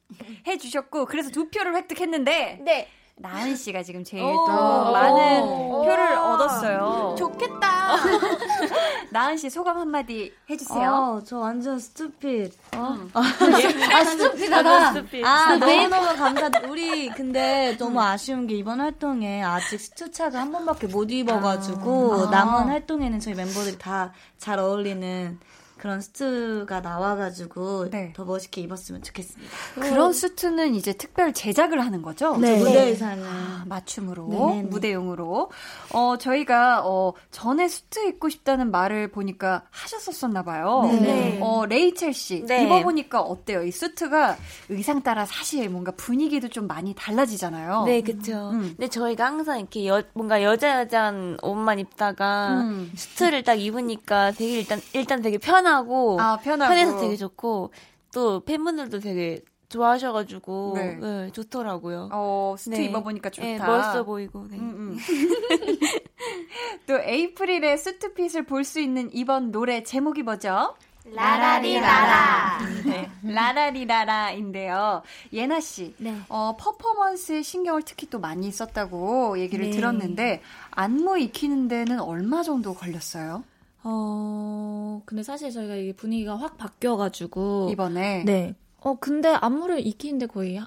[0.48, 2.58] 해주셨고, 그래서 두 표를 획득했는데.
[2.62, 2.90] 네.
[3.22, 4.46] 나은 씨가 지금 제일 또
[4.92, 7.14] 많은 표를 얻었어요.
[7.18, 7.96] 좋겠다.
[9.12, 10.90] 나은 씨 소감 한마디 해주세요.
[10.90, 12.52] 어, 저 완전 스투핏.
[12.76, 12.96] 어?
[12.98, 13.10] 음.
[13.12, 14.92] 아, 아, 스투핏하다.
[14.92, 15.24] 스투핏.
[15.24, 16.50] 아, 너무너무 감사.
[16.68, 22.30] 우리 근데 너무 아쉬운 게 이번 활동에 아직 스투차가 한 번밖에 못 입어가지고 아.
[22.30, 25.38] 남은 활동에는 저희 멤버들이 다 잘 어울리는
[25.80, 28.12] 그런 수트가 나와가지고 네.
[28.14, 29.50] 더 멋있게 입었으면 좋겠습니다.
[29.76, 32.36] 그런 수트는 이제 특별 제작을 하는 거죠?
[32.36, 32.58] 네.
[32.58, 34.68] 무대 의상을 아, 맞춤으로 네네네.
[34.68, 35.50] 무대용으로.
[35.94, 40.82] 어 저희가 어 전에 수트 입고 싶다는 말을 보니까 하셨었었나 봐요.
[41.00, 41.38] 네.
[41.40, 42.64] 어 레이첼 씨 네.
[42.64, 43.62] 입어보니까 어때요?
[43.64, 44.36] 이 수트가
[44.68, 47.84] 의상 따라 사실 뭔가 분위기도 좀 많이 달라지잖아요.
[47.86, 48.50] 네, 그렇죠.
[48.50, 48.74] 음.
[48.76, 52.92] 근데 저희가 항상 이렇게 여, 뭔가 여자 여자한 옷만 입다가 음.
[52.94, 57.72] 수트를 딱 입으니까 되게 일단 일단 되게 편한 편하고, 아, 편하고 편해서 되게 좋고
[58.12, 60.94] 또 팬분들도 되게 좋아하셔가지고 네.
[60.96, 62.08] 네, 좋더라고요.
[62.12, 62.84] 어 수트 네.
[62.86, 63.46] 입어보니까 좋다.
[63.46, 64.46] 네, 멋있어 보이고.
[64.50, 64.58] 네.
[64.58, 64.98] 음, 음.
[66.86, 70.74] 또 에이프릴의 수트 fit을 볼 수 있는 이번 노래 제목이 뭐죠?
[71.12, 72.58] 라라리라라.
[72.84, 75.02] 네, 라라리라라인데요.
[75.32, 76.14] 예나 씨, 네.
[76.28, 79.70] 어, 퍼포먼스에 신경을 특히 또 많이 썼다고 얘기를 네.
[79.70, 83.44] 들었는데 안무 익히는 데는 얼마 정도 걸렸어요?
[83.82, 87.68] 어, 근데 사실 저희가 이게 분위기가 확 바뀌어가지고.
[87.72, 88.24] 이번에?
[88.24, 88.54] 네.
[88.78, 90.60] 어, 근데 안무를 익히는데 거의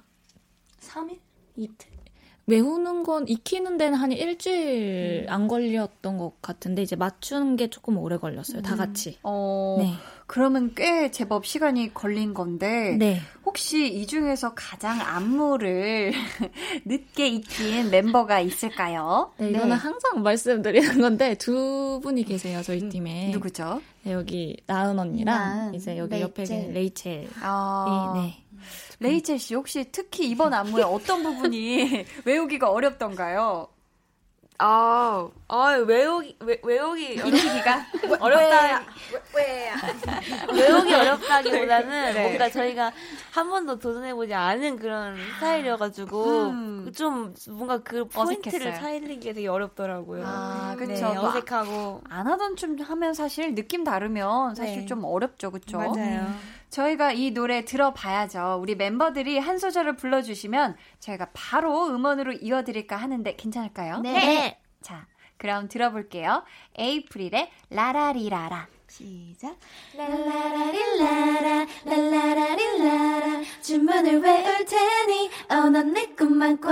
[0.80, 1.20] 3일?
[1.56, 1.94] 이틀?
[2.46, 5.34] 외우는 건 익히는 데는 한 일주일 음.
[5.34, 8.60] 안 걸렸던 것 같은데 이제 맞추는 게 조금 오래 걸렸어요.
[8.60, 8.64] 음.
[8.64, 9.18] 다 같이.
[9.24, 9.94] 어, 네.
[10.34, 13.22] 그러면 꽤 제법 시간이 걸린 건데 네.
[13.46, 16.12] 혹시 이 중에서 가장 안무를
[16.86, 19.32] 늦게 익힌 멤버가 있을까요?
[19.38, 19.76] 네, 이거는 네.
[19.76, 23.30] 항상 말씀드리는 건데 두 분이 계세요 저희 음, 팀에.
[23.30, 23.80] 누구죠?
[24.02, 26.22] 네, 여기 나은 언니랑 나은, 이제 여기 레이첼.
[26.24, 27.28] 옆에 레이첼.
[27.44, 28.14] 아.
[28.16, 28.44] 네.
[29.02, 33.68] 레이첼 씨 혹시 특히 이번 안무의 어떤 부분이 외우기가 어렵던가요?
[34.60, 37.86] 아, 아 외우기 외, 외우기 외우기가
[38.20, 38.86] 어렵다.
[39.36, 39.72] 왜,
[40.56, 42.24] 외우기 어렵다기보다는 네.
[42.24, 42.92] 뭔가 저희가
[43.32, 46.92] 한 번도 도전해보지 않은 그런 스타일이어가지고 음.
[46.96, 48.82] 좀 뭔가 그 포인트를 어색했어요.
[48.82, 50.24] 살리기 되게 어렵더라고요.
[50.26, 51.10] 아, 그렇죠.
[51.10, 54.86] 네, 어색하고 안 하던 춤 하면 사실 느낌 다르면 사실 네.
[54.86, 55.78] 좀 어렵죠, 그렇죠?
[55.78, 56.32] 맞아요.
[56.74, 58.58] 저희가 이 노래 들어봐야죠.
[58.60, 64.00] 우리 멤버들이 한 소절을 불러주시면 저희가 바로 음원으로 이어드릴까 하는데 괜찮을까요?
[64.00, 64.12] 네.
[64.14, 64.60] 네.
[64.82, 65.06] 자,
[65.38, 66.44] 그럼 들어볼게요.
[66.78, 68.68] 에이프릴의 라라리라라.
[68.88, 69.56] 시작.
[69.96, 76.72] 랄라라릴라라 랄라라릴라라 주문을 외울 테니 어 넌내 꿈만 꿔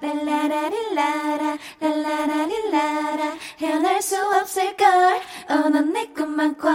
[0.00, 6.70] 랄라라릴라라 랄라라릴라라 헤어날 수 없을걸 어 넌내 꿈만 꿔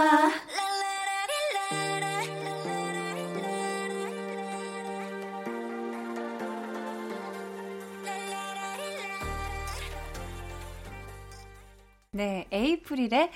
[12.16, 13.30] 네, 에이프릴의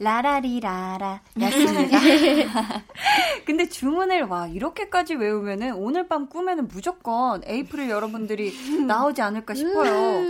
[0.00, 1.98] 라라리라라 였습니다.
[3.46, 10.22] 근데 주문을 와 이렇게까지 외우면은 오늘 밤 꿈에는 무조건 에이프릴 여러분들이 나오지 않을까 싶어요.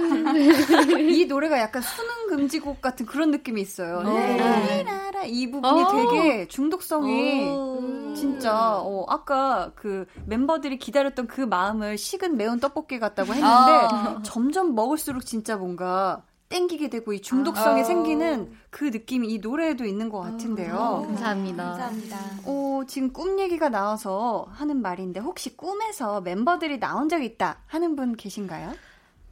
[1.11, 4.02] 이 노래가 약간 수능 금지곡 같은 그런 느낌이 있어요.
[4.04, 5.92] 라라리라라 이 부분이 어.
[5.92, 8.14] 되게 중독성이 어.
[8.16, 14.20] 진짜 어, 아까 그 멤버들이 기다렸던 그 마음을 식은 매운 떡볶이 같다고 했는데 아.
[14.22, 17.84] 점점 먹을수록 진짜 뭔가 땡기게 되고 이 중독성이 아.
[17.84, 20.74] 생기는 그 느낌이 이 노래에도 있는 것 같은데요.
[20.74, 21.64] 아, 감사합니다.
[21.64, 22.16] 감사합니다.
[22.44, 28.16] 어, 지금 꿈 얘기가 나와서 하는 말인데 혹시 꿈에서 멤버들이 나온 적 있다 하는 분
[28.16, 28.72] 계신가요?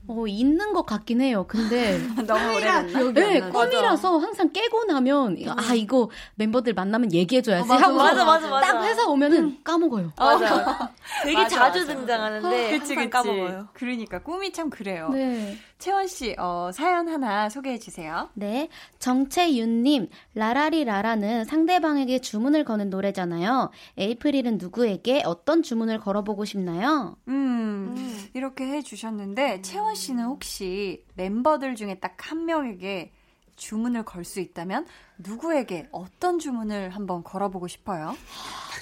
[0.09, 1.47] 어, 있는 것 같긴 해요.
[1.49, 1.99] 근데.
[2.27, 3.13] 너무 오래됐나?
[3.13, 5.55] 네, 꿈이라서 항상 깨고 나면, 음.
[5.57, 7.65] 아, 이거 멤버들 만나면 얘기해줘야지.
[7.65, 8.73] 어, 맞아, 하고 맞아, 맞아, 맞아.
[8.73, 9.59] 딱 회사 오면은 음.
[9.65, 10.13] 까먹어요.
[10.19, 10.93] 맞아.
[11.25, 11.95] 되게 맞아, 자주 맞아.
[11.95, 13.11] 등장하는데, 그치, 그치.
[13.11, 13.69] 까먹어요.
[13.73, 15.09] 그러니까 꿈이 참 그래요.
[15.13, 15.57] 네.
[15.79, 18.31] 채원 씨, 어, 사연 하나 소개해 주세요.
[18.35, 18.69] 네.
[18.99, 23.71] 정채윤님, 라라리라라는 상대방에게 주문을 거는 노래잖아요.
[23.99, 27.17] 에이프릴은 누구에게 어떤 주문을 걸어보고 싶나요?
[27.29, 28.29] 음, 음.
[28.33, 33.13] 이렇게 해 주셨는데, 채원 씨는 혹시 멤버들 중에 딱 한 명에게
[33.57, 34.87] 주문을 걸 수 있다면
[35.19, 38.17] 누구에게 어떤 주문을 한번 걸어보고 싶어요?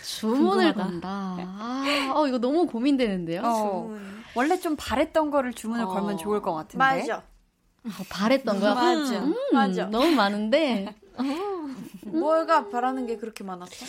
[0.05, 1.09] 주문을 건다.
[1.39, 3.43] 아, 어, 이거 너무 고민되는데요.
[3.45, 3.97] 어,
[4.35, 6.79] 원래 좀 바랬던 거를 주문을 어, 걸면 좋을 것 같은데.
[6.79, 7.16] 맞아.
[7.18, 8.75] 어, 바랬던 거야?
[8.75, 9.25] 맞아.
[9.25, 9.87] 음, 맞아.
[9.87, 10.94] 너무 많은데.
[12.07, 13.87] 뭐가 바라는 게 그렇게 많았어?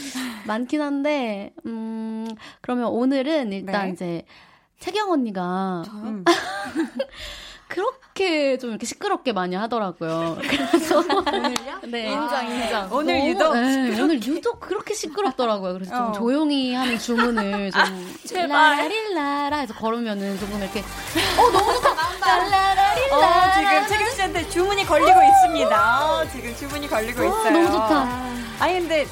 [0.47, 2.27] 많긴 한데, 음,
[2.61, 3.93] 그러면 오늘은 일단 네.
[3.93, 4.25] 이제
[4.79, 6.23] 채경 언니가 음.
[7.67, 10.37] 그렇게 좀 이렇게 시끄럽게 많이 하더라고요.
[10.47, 11.79] 그래서 오늘요?
[11.87, 12.11] 네.
[12.13, 12.87] 인정 인정.
[12.89, 15.73] 오늘 너무, 유독 네, 오늘 유독 그렇게 시끄럽더라고요.
[15.73, 16.11] 그래서 좀 어.
[16.13, 17.87] 조용히 하는 주문을 좀 아,
[18.25, 22.37] 제발 라릴라라 해서 걸으면은 조금 이렇게 어 너무 좋다 나온다.
[22.37, 23.17] 라라릴라.
[23.17, 26.05] 어, 지금 채경 씨한테 주문이 걸리고 있습니다.
[26.05, 27.51] 어, 지금 주문이 걸리고 어, 있어요.
[27.51, 28.07] 너무 좋다.
[28.61, 29.05] 아니 근데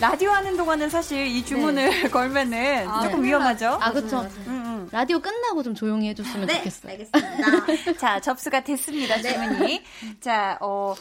[0.00, 2.08] 라디오 하는 동안은 사실 이 주문을 네.
[2.08, 3.28] 걸면은 아, 조금 네.
[3.28, 3.78] 위험하죠.
[3.80, 4.20] 아, 그렇죠.
[4.20, 4.59] 음, 음.
[4.92, 6.92] 라디오 끝나고 좀 조용히 해줬으면 네, 좋겠어요.
[6.92, 7.94] 알겠습니다.
[7.98, 9.32] 자, 접수가 됐습니다, 네.
[9.34, 9.84] 주문이.
[10.20, 10.94] 자, 어,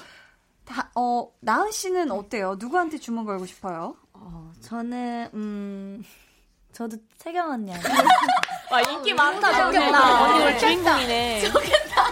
[0.66, 2.56] 다, 어, 나은 씨는 어때요?
[2.60, 3.96] 누구한테 주문 걸고 싶어요?
[4.14, 6.04] 어, 저는, 음,
[6.72, 7.90] 저도 태경 언니한테.
[8.72, 10.24] 와, 인기 많다, 좋겠다.
[10.24, 11.50] 언니 오늘 주인공이네.
[11.52, 12.06] 좋겠다.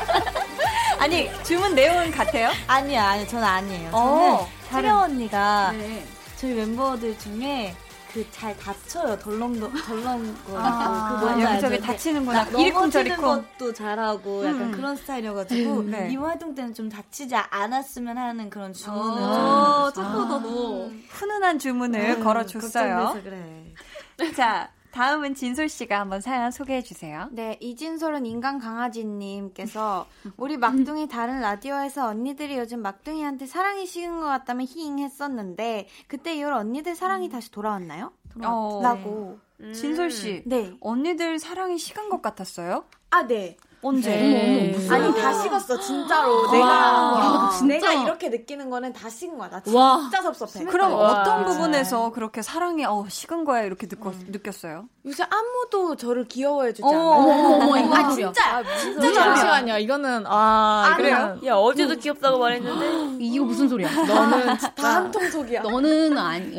[1.00, 2.50] 아니, 주문 내용은 같아요?
[2.66, 3.90] 아니요, 아니요, 저는 아니에요.
[3.90, 4.48] 저는 어.
[4.68, 6.04] 채령 언니가 네.
[6.36, 7.74] 저희 멤버들 중에
[8.12, 14.62] 그 잘 다쳐요 덜렁 덜렁 거 아, 그 뭔지 여기저기 다치는구나 넘어지는 것도 잘하고 약간
[14.62, 14.72] 음.
[14.72, 16.08] 그런 스타일이어가지고 음, 네.
[16.10, 21.04] 이번 활동 때는 좀 다치지 않았으면 하는 그런 주문을 어, 착하다 너 음.
[21.08, 23.20] 훈훈한 주문을 음, 걸어줬어요.
[23.22, 23.74] 그래.
[24.36, 27.28] 자 다음은 진솔 씨가 한번 사연 소개해 주세요.
[27.32, 34.66] 네, 이진솔은 인간 강아지님께서 우리 막둥이 다른 라디오에서 언니들이 요즘 막둥이한테 사랑이 식은 것 같다면
[34.66, 37.30] 히잉 했었는데 그때 이후로 언니들 사랑이 음.
[37.30, 38.12] 다시 돌아왔나요?
[38.34, 38.98] 돌아왔...
[39.04, 39.38] 어.
[39.58, 39.72] 네.
[39.72, 40.72] 진솔 씨, 네.
[40.80, 42.84] 언니들 사랑이 식은 것 같았어요?
[43.10, 43.56] 아, 네.
[43.82, 44.10] 언제?
[44.10, 44.88] 네.
[44.90, 46.42] 아니 다 식었어 진짜로.
[46.46, 46.52] 와.
[46.52, 47.74] 내가 와, 진짜?
[47.74, 49.48] 내가 이렇게 느끼는 거는 다 식은 거야.
[49.48, 50.10] 나 진짜 와.
[50.22, 50.64] 섭섭해.
[50.66, 51.22] 그럼 와.
[51.22, 54.26] 어떤 부분에서 그렇게 사랑이 어 식은 거야 이렇게 듣고 음.
[54.28, 54.86] 느꼈어요?
[55.06, 57.00] 요새 아무도 저를 귀여워해 주지 않아요.
[57.08, 59.78] 어머, 이거 아 진짜 아, 진짜 잠시만요.
[59.78, 61.38] 이거는 아, 아 그래요?
[61.46, 63.88] 야 어제도 귀엽다고 말했는데 이거 무슨 소리야?
[63.90, 65.62] 너는 다 한 통속이야.
[65.62, 66.52] 너는 아니.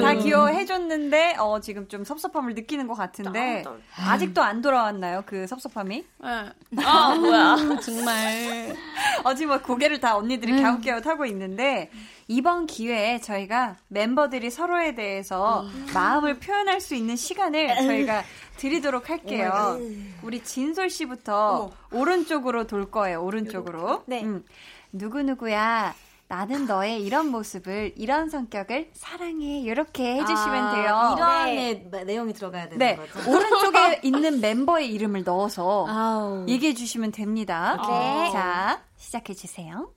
[0.00, 3.64] 다 귀여워해 줬는데 어 지금 좀 섭섭함을 느끼는 것 같은데
[3.98, 6.04] 아직도 안 돌아왔나요 그 섭섭함이?
[6.22, 6.84] 네.
[6.84, 8.76] 아 뭐야 정말
[9.24, 10.62] 어지 뭐 고개를 다 언니들이 음.
[10.62, 11.90] 갸웃갸웃 하고 있는데
[12.28, 15.86] 이번 기회에 저희가 멤버들이 서로에 대해서 음.
[15.92, 18.22] 마음을 표현할 수 있는 시간을 저희가
[18.56, 19.78] 드리도록 할게요.
[20.22, 22.00] 우리 진솔 씨부터 어머.
[22.00, 23.22] 오른쪽으로 돌 거예요.
[23.22, 24.04] 오른쪽으로.
[24.06, 24.22] 네.
[24.22, 24.44] 음.
[24.92, 25.94] 누구 누구야.
[26.32, 29.60] 나는 너의 이런 모습을, 이런 성격을 사랑해.
[29.60, 31.14] 이렇게 해주시면 아, 돼요.
[31.14, 32.04] 이런 네.
[32.04, 32.96] 내용이 들어가야 되는 네.
[32.96, 33.30] 거죠.
[33.30, 36.46] 오른쪽에 있는 멤버의 이름을 넣어서 아우.
[36.48, 37.76] 얘기해 주시면 됩니다.
[37.86, 38.30] 네.
[38.32, 39.92] 자, 시작해 주세요.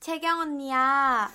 [0.00, 1.30] 채경 언니야,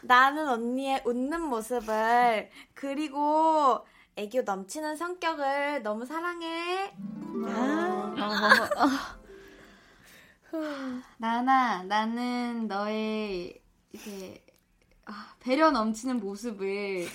[0.00, 3.84] 나는 언니의 웃는 모습을, 그리고
[4.16, 6.90] 애교 넘치는 성격을 너무 사랑해.
[7.48, 8.14] 아,
[8.78, 8.88] 어.
[11.18, 13.62] 나나, 나는 너의
[13.94, 14.42] 이렇게
[15.06, 17.06] 아, 배려 넘치는 모습을,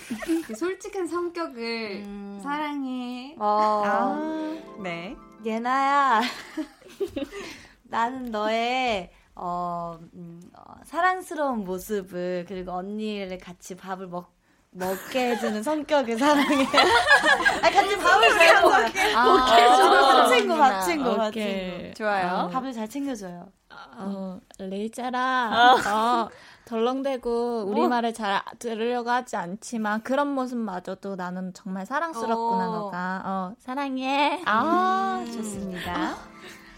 [0.46, 2.40] 그 솔직한 성격을 음.
[2.42, 3.34] 사랑해.
[3.38, 3.82] 어.
[3.84, 5.16] 아, 네.
[5.44, 6.20] 예나야,
[7.82, 14.32] 나는 너의 어, 음, 어, 사랑스러운 모습을 그리고 언니를 같이 밥을 먹
[14.72, 16.64] 먹게 해주는 성격을 사랑해.
[17.62, 18.74] 아 같이 밥을 잘 먹어.
[19.16, 21.94] 아, 밥 친구, 밥 친구, 밥 친구.
[21.94, 22.44] 좋아요.
[22.44, 22.48] 어.
[22.48, 23.50] 밥을 잘 챙겨줘요.
[23.96, 25.74] 어, 레이짜라.
[25.86, 26.28] 어.
[26.74, 32.72] 덜렁대고 우리말을 잘 들으려고 하지 않지만 그런 모습마저도 나는 정말 사랑스럽구나 어.
[32.72, 33.22] 너가.
[33.24, 34.40] 어 사랑해.
[34.46, 35.32] 아 음.
[35.32, 36.14] 좋습니다.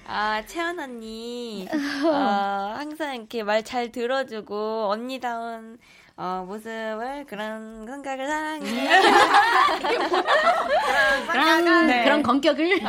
[0.05, 1.71] 아, 채연 언니, 어,
[2.77, 5.79] 항상 이렇게 말 잘 들어주고, 언니다운,
[6.17, 9.01] 어, 모습을, 그런 생각을 사랑해.
[11.33, 12.05] 그런, 네.
[12.05, 12.87] 그런 건격을.
[12.87, 12.89] 어.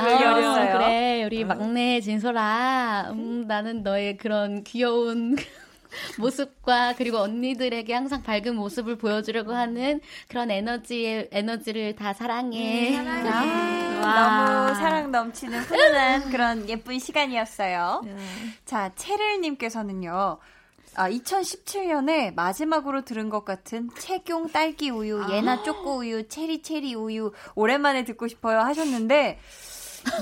[0.00, 3.10] 아, 그래, 우리 막내 진솔아.
[3.12, 5.36] 음, 나는 너의 그런 귀여운,
[6.18, 12.98] 모습과 그리고 언니들에게 항상 밝은 모습을 보여주려고 하는 그런 에너지의 에너지를 다 사랑해.
[12.98, 13.84] 음, 사랑해.
[14.00, 18.02] 너무 사랑 넘치는 훈훈한 그런 예쁜 시간이었어요.
[18.04, 18.54] 음.
[18.66, 20.38] 자, 체를님께서는요.
[20.96, 25.30] 아, 2017년에 마지막으로 들은 것 같은 채경 딸기 우유, 아.
[25.30, 29.38] 예나 쪼꼬 우유, 체리 체리 우유 오랜만에 듣고 싶어요 하셨는데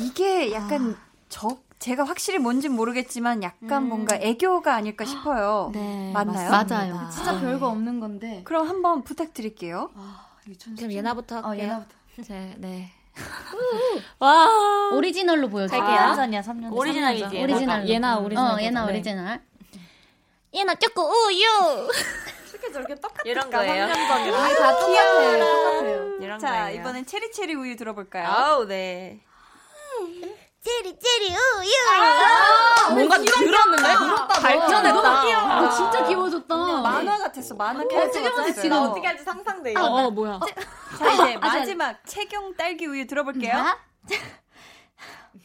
[0.00, 1.12] 이게 약간 아.
[1.28, 3.88] 적 제가 확실히 뭔진 모르겠지만 약간 음.
[3.88, 5.70] 뭔가 애교가 아닐까 싶어요.
[5.74, 6.48] 네, 맞나요?
[6.48, 7.08] 맞아요.
[7.12, 8.42] 진짜 아, 별거 없는 건데.
[8.44, 9.90] 그럼 한번 부탁드릴게요.
[9.96, 10.28] 아,
[10.76, 11.64] 그럼 예나부터 어, 할게요.
[11.64, 11.94] 어, 예나부터.
[12.22, 12.92] 제, 네.
[14.20, 14.48] 와
[14.94, 15.85] 오리지널로 보여줄게요.
[15.85, 16.72] 3년전이야 3년.
[16.72, 17.42] 오리지널이지.
[17.42, 17.88] 오리지널.
[17.88, 18.52] 예나 오리지널.
[18.52, 18.92] 어, 예나 네.
[18.92, 19.40] 오리지널.
[20.52, 21.88] 예나 쪼꼬 우유.
[22.50, 23.22] 이렇게 저렇게 똑같을까?
[23.30, 23.86] 이런 거예요.
[23.86, 24.38] 3년 전이라.
[24.38, 25.38] 다 똑같아요.
[25.40, 26.16] 똑같아요.
[26.20, 26.80] 이런 자, 거예요.
[26.80, 28.28] 이번엔 체리체리 우유 들어볼까요?
[28.28, 29.20] 아우, 네.
[30.64, 31.70] 체리 체리 우유.
[31.90, 33.82] 아, 뭔가 들었는데
[34.40, 35.08] 발전했다.
[35.08, 36.54] 아, 진짜 귀여워졌다.
[36.54, 37.54] 만화 같았어.
[37.54, 39.78] 만화 캐릭터 지금 어떻게 할지 상상돼요.
[39.78, 40.38] 아, 어, 뭐야?
[40.98, 43.76] 자 이제 마지막 채경 딸기 우유 들어볼게요.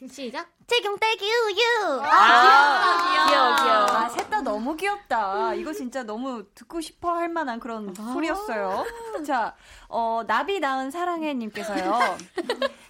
[0.09, 0.47] 시작.
[0.67, 2.01] 채경 딸 기 우유.
[2.01, 3.85] 아, 아 귀여워, 귀여워.
[3.89, 5.53] 아, 셋 다 너무 귀엽다.
[5.55, 8.85] 이거 진짜 너무 듣고 싶어 할 만한 그런 아~ 소리였어요.
[9.25, 9.55] 자,
[9.87, 11.99] 어, 나비 나은 사랑해님께서요.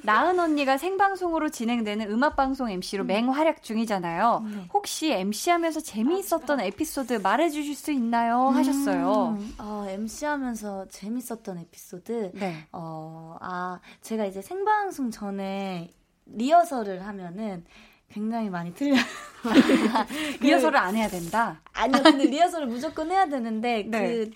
[0.04, 3.08] 나은 언니가 생방송으로 진행되는 음악방송 MC로 음.
[3.08, 4.46] 맹활약 중이잖아요.
[4.46, 4.67] 네.
[4.74, 8.48] 혹시 MC 하면서 재미있었던 에피소드 말해주실 수 있나요?
[8.50, 9.38] 하셨어요.
[9.38, 9.56] 음.
[9.60, 12.32] 어, MC 하면서 재밌었던 에피소드?
[12.34, 12.67] 네.
[12.72, 15.91] 어, 아, 제가 이제 생방송 전에
[16.36, 17.66] 리허설을 하면은
[18.10, 19.02] 굉장히 많이 틀려요.
[20.42, 21.62] 리허설을 안 해야 된다?
[21.74, 24.08] 아니요, 근데 리허설을 무조건 해야 되는데, 네.
[24.08, 24.32] 그,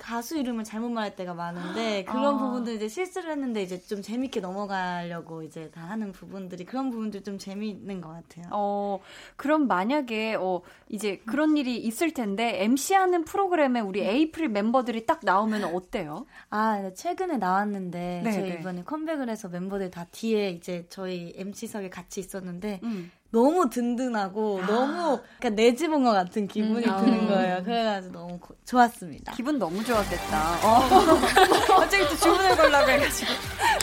[0.00, 2.38] 가수 이름을 잘못 말할 때가 많은데 그런 아.
[2.38, 7.38] 부분들 이제 실수를 했는데 이제 좀 재밌게 넘어가려고 이제 다 하는 부분들이 그런 부분들 좀
[7.38, 8.46] 재미있는 것 같아요.
[8.50, 9.00] 어
[9.36, 15.20] 그럼 만약에 어 이제 그런 일이 있을 텐데 MC 하는 프로그램에 우리 에이프릴 멤버들이 딱
[15.22, 16.26] 나오면 어때요?
[16.48, 18.58] 아 네, 최근에 나왔는데 네, 저희 네.
[18.58, 22.80] 이번에 컴백을 해서 멤버들 다 뒤에 이제 저희 MC석에 같이 있었는데.
[22.82, 23.10] 음.
[23.30, 24.66] 너무 든든하고 아.
[24.66, 26.96] 너무 그러니까 내 집 온 것 같은 기분이 음.
[27.04, 27.62] 드는 거예요.
[27.62, 29.32] 그래가지고 너무 고, 좋았습니다.
[29.32, 30.58] 기분 너무 좋았겠다.
[30.66, 30.88] 어.
[31.78, 33.30] 갑자기 또 주문을 걸라고 해가지고.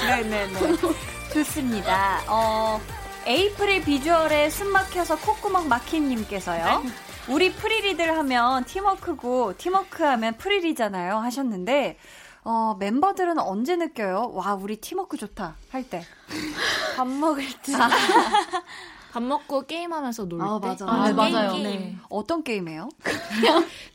[0.05, 0.59] 네네네.
[1.33, 2.21] 좋습니다.
[2.27, 2.79] 어,
[3.25, 6.81] 에이프릴 비주얼에 숨 막혀서 콧구멍 막힌님께서요.
[6.83, 6.89] 네.
[7.29, 11.97] 우리 프리리들 하면 팀워크고 팀워크 하면 프리리잖아요 하셨는데
[12.45, 14.31] 어, 멤버들은 언제 느껴요?
[14.33, 15.55] 와, 우리 팀워크 좋다.
[15.69, 16.05] 할 때.
[16.95, 17.73] 밥 먹을 때.
[17.75, 17.89] 아.
[19.11, 20.67] 밥 먹고 게임하면서 놀 아, 때.
[20.67, 20.85] 맞아.
[20.87, 21.51] 아, 네, 맞아요.
[21.53, 21.63] 게임.
[21.63, 21.95] 네.
[22.09, 22.89] 어떤 게임이에요?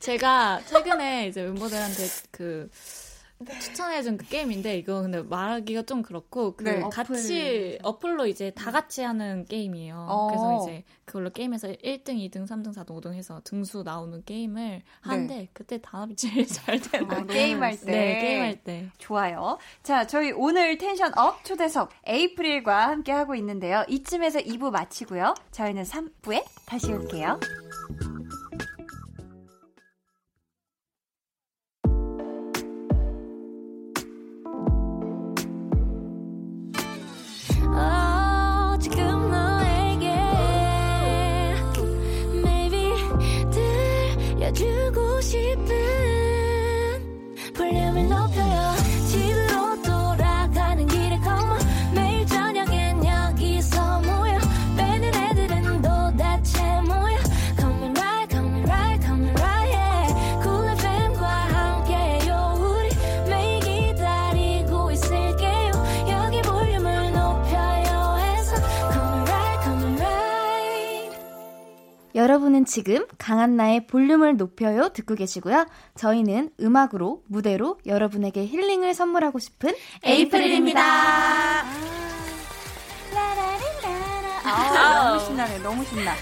[0.01, 3.02] 제가 최근에 이제 멤버들한테 그 네.
[3.47, 6.80] 추천해준 그 게임인데 이거 근데 말하기가 좀 그렇고 그 네.
[6.90, 8.12] 같이 어플.
[8.18, 10.07] 로 이제 다 같이 하는 게임이에요.
[10.09, 10.26] 어.
[10.28, 15.49] 그래서 이제 그걸로 게임에서 1등, 2등, 3등, 4등, 5등 해서 등수 나오는 게임을 하는데 네.
[15.53, 17.86] 그때 단합이 제일 잘 되는 아, 게임할 때.
[17.86, 18.88] 네, 게임할 때.
[18.99, 19.59] 좋아요.
[19.82, 23.84] 자, 저희 오늘 tension up 초대석 에이프릴과 함께 하고 있는데요.
[23.88, 25.34] 이쯤에서 2부 마치고요.
[25.53, 27.38] 저희는 3부에 다시 올게요.
[45.23, 45.82] she
[72.23, 75.66] 여러분은 지금 강한나의 볼륨을 높여요 듣고 계시고요.
[75.97, 80.81] 저희는 음악으로, 무대로 여러분에게 힐링을 선물하고 싶은 에이프릴입니다.
[84.45, 86.14] 아, 너무 신나네, 너무 신나.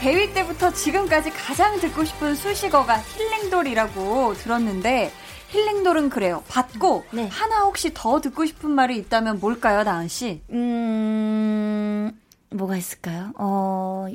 [0.00, 5.10] 데뷔 때부터 지금까지 가장 듣고 싶은 수식어가 힐링돌이라고 들었는데,
[5.48, 6.44] 힐링돌은 그래요.
[6.48, 7.26] 받고, 네.
[7.28, 10.42] 하나 혹시 더 듣고 싶은 말이 있다면 뭘까요, 나은 씨?
[10.50, 12.12] 음,
[12.50, 13.32] 뭐가 있을까요?
[13.38, 14.08] 어,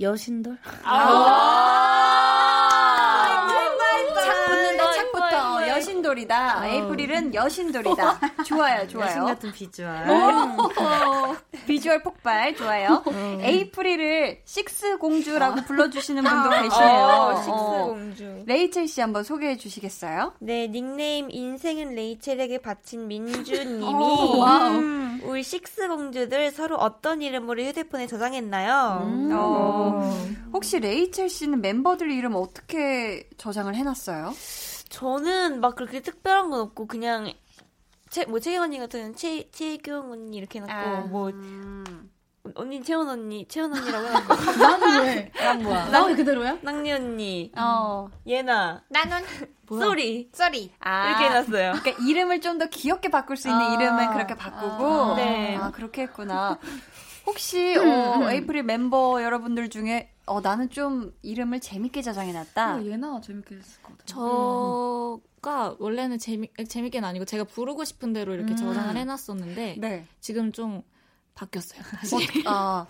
[0.00, 0.58] 여신돌?
[0.84, 2.25] 아~
[7.06, 7.12] 여신돌이다.
[7.12, 7.26] 어.
[7.30, 8.20] 에이프릴은 여신돌이다.
[8.44, 9.06] 좋아요, 좋아요.
[9.06, 10.10] 여신 같은 비주얼.
[10.10, 11.36] 어,
[11.66, 13.02] 비주얼 폭발, 좋아요.
[13.08, 13.38] 음.
[13.40, 15.64] 에이프릴을 식스 공주라고 어.
[15.64, 16.62] 불러주시는 분도 아.
[16.62, 17.04] 계시네요.
[17.04, 18.42] 어, 식스 공주.
[18.46, 20.34] 레이첼 씨 한번 소개해 주시겠어요?
[20.40, 29.02] 네, 닉네임 인생은 레이첼에게 바친 민주님이 음, 우리 식스 공주들 서로 어떤 이름으로 휴대폰에 저장했나요?
[29.04, 29.30] 음.
[29.32, 30.26] 어.
[30.52, 34.32] 혹시 레이첼 씨는 멤버들 이름 어떻게 저장을 해놨어요?
[34.88, 37.32] 저는 막 그렇게 특별한 건 없고 그냥
[38.10, 42.10] 채, 뭐 채경 언니 같은 채 채경 언니 이렇게 해놨고 아, 뭐 음.
[42.54, 45.32] 언니 채원 언니 채원 언니라고 해놨고 나는 왜?
[45.34, 45.86] 난 뭐야?
[45.88, 46.58] 나는 그대로야?
[46.62, 49.24] 나은이 언니 어 예나 나는
[49.68, 51.72] 쏠이 쏠이 아, 이렇게 해놨어요.
[51.80, 55.56] 그러니까 이름을 좀 더 귀엽게 바꿀 수 있는 아, 이름은 그렇게 바꾸고 아, 네.
[55.56, 56.58] 아 그렇게 했구나.
[57.26, 57.82] 혹시 어,
[58.20, 58.30] 음.
[58.30, 62.76] 에이프릴 멤버 여러분들 중에 어 나는 좀 이름을 재밌게 저장해놨다.
[62.76, 64.04] 어, 얘나 재밌게 했을 것 같아.
[64.06, 68.56] 저가 원래는 재미 재밌게는 아니고 제가 부르고 싶은 대로 이렇게 음.
[68.56, 70.06] 저장을 해놨었는데 네.
[70.20, 70.82] 지금 좀
[71.34, 71.80] 바뀌었어요.
[71.82, 72.16] 다시.
[72.16, 72.86] 어, 아.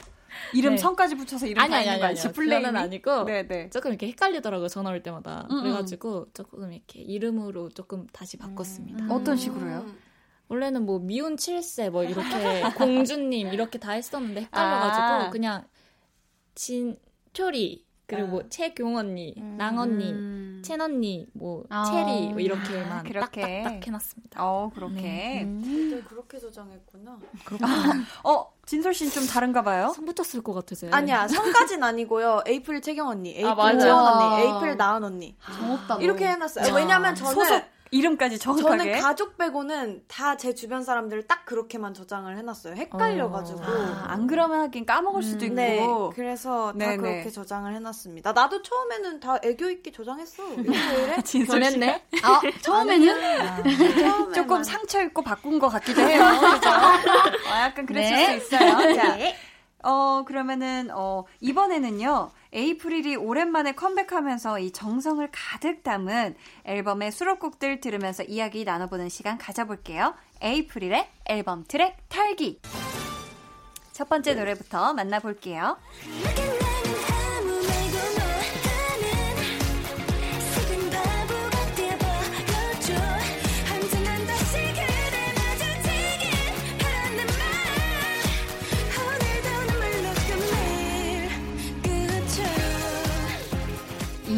[0.53, 0.79] 이름 네.
[0.79, 3.49] 성까지 붙여서 이름 아니, 다 아니, 있는 거지 플레이는 아니고 네네.
[3.49, 3.71] 네.
[3.71, 5.63] 조금 이렇게 헷갈리더라고요 전화 올 때마다 음, 음.
[5.63, 9.11] 그래가지고 조금 이렇게 이름으로 조금 다시 바꿨습니다 음.
[9.11, 9.87] 어떤 식으로요?
[10.49, 15.31] 원래는 뭐 미운 7세 뭐 이렇게 공주님 이렇게 다 했었는데 헷갈려가지고 아.
[15.31, 15.65] 그냥
[16.55, 16.99] 진
[17.37, 18.45] 초리 그리고 뭐 아.
[18.49, 19.57] 최경 언니, 음.
[19.59, 20.63] 랑 언니, 음.
[20.65, 21.85] 첸 언니, 뭐 아.
[21.85, 23.63] 체리 뭐 이렇게만 아, 그렇게.
[23.63, 24.45] 딱딱딱 해놨습니다.
[24.45, 25.03] 어 그렇게.
[25.03, 25.43] 네.
[25.43, 26.05] 음.
[26.09, 27.19] 그렇게 저장했구나.
[28.25, 29.93] 어 진솔 씨는 좀 다른가 봐요.
[29.95, 30.93] 성 붙었을 것 같아서요.
[30.95, 32.43] 아니야 성까진 아니고요.
[32.47, 35.37] 에이플 최경 언니, 에이플 아, 재원 언니, 에이플 나은 언니.
[35.45, 35.97] 정없다.
[35.97, 36.75] 이렇게 해놨어요.
[36.75, 38.79] 왜냐면 저는 소속 이름까지 정확하게.
[38.79, 42.75] 저는 가족 빼고는 다 제 주변 사람들 딱 그렇게만 저장을 해놨어요.
[42.75, 43.59] 헷갈려가지고.
[43.61, 43.65] 어.
[43.65, 45.55] 아, 안 그러면 하긴 까먹을 수도 음, 있고.
[45.57, 46.97] 네, 그래서 다 네네.
[46.99, 48.33] 그렇게 저장을 해놨습니다.
[48.33, 50.43] 나도 처음에는 다 애교 있게 저장했어.
[50.57, 51.23] 이래?
[51.23, 52.03] 진솔했네.
[52.23, 53.41] 아, 처음에는?
[53.41, 56.23] 아, 조금 상처 입고 바꾼 것 같기도 해요.
[56.61, 56.71] 그죠?
[56.71, 58.39] 어, 약간 그랬을 네.
[58.41, 58.95] 수 있어요.
[58.95, 59.17] 자,
[59.83, 62.31] 어, 그러면은, 어, 이번에는요.
[62.53, 70.15] 에이프릴이 오랜만에 컴백하면서 이 정성을 가득 담은 앨범의 수록곡들 들으면서 이야기 나눠보는 시간 가져볼게요.
[70.41, 72.61] 에이프릴의 앨범 트랙 탈기.
[73.93, 75.79] 첫 번째 노래부터 만나볼게요.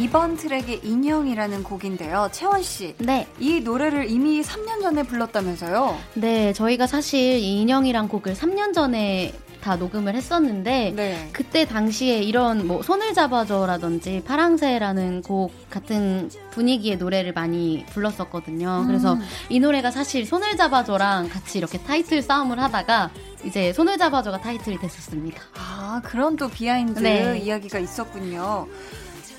[0.09, 2.29] 이번 트랙의 인형이라는 곡인데요.
[2.31, 2.95] 채원 씨.
[2.97, 3.27] 네.
[3.37, 5.95] 이 노래를 이미 3년 전에 불렀다면서요?
[6.15, 11.29] 네, 저희가 사실 이 인형이란 곡을 3년 전에 다 녹음을 했었는데 네.
[11.31, 18.79] 그때 당시에 이런 뭐 손을 잡아줘라든지 파랑새라는 곡 같은 분위기의 노래를 많이 불렀었거든요.
[18.81, 18.87] 음.
[18.87, 19.15] 그래서
[19.49, 23.11] 이 노래가 사실 손을 잡아줘랑 같이 이렇게 타이틀 싸움을 하다가
[23.45, 25.39] 이제 손을 잡아줘가 타이틀이 됐었습니다.
[25.53, 27.37] 아 그런 또 behind 네.
[27.37, 28.67] 이야기가 있었군요.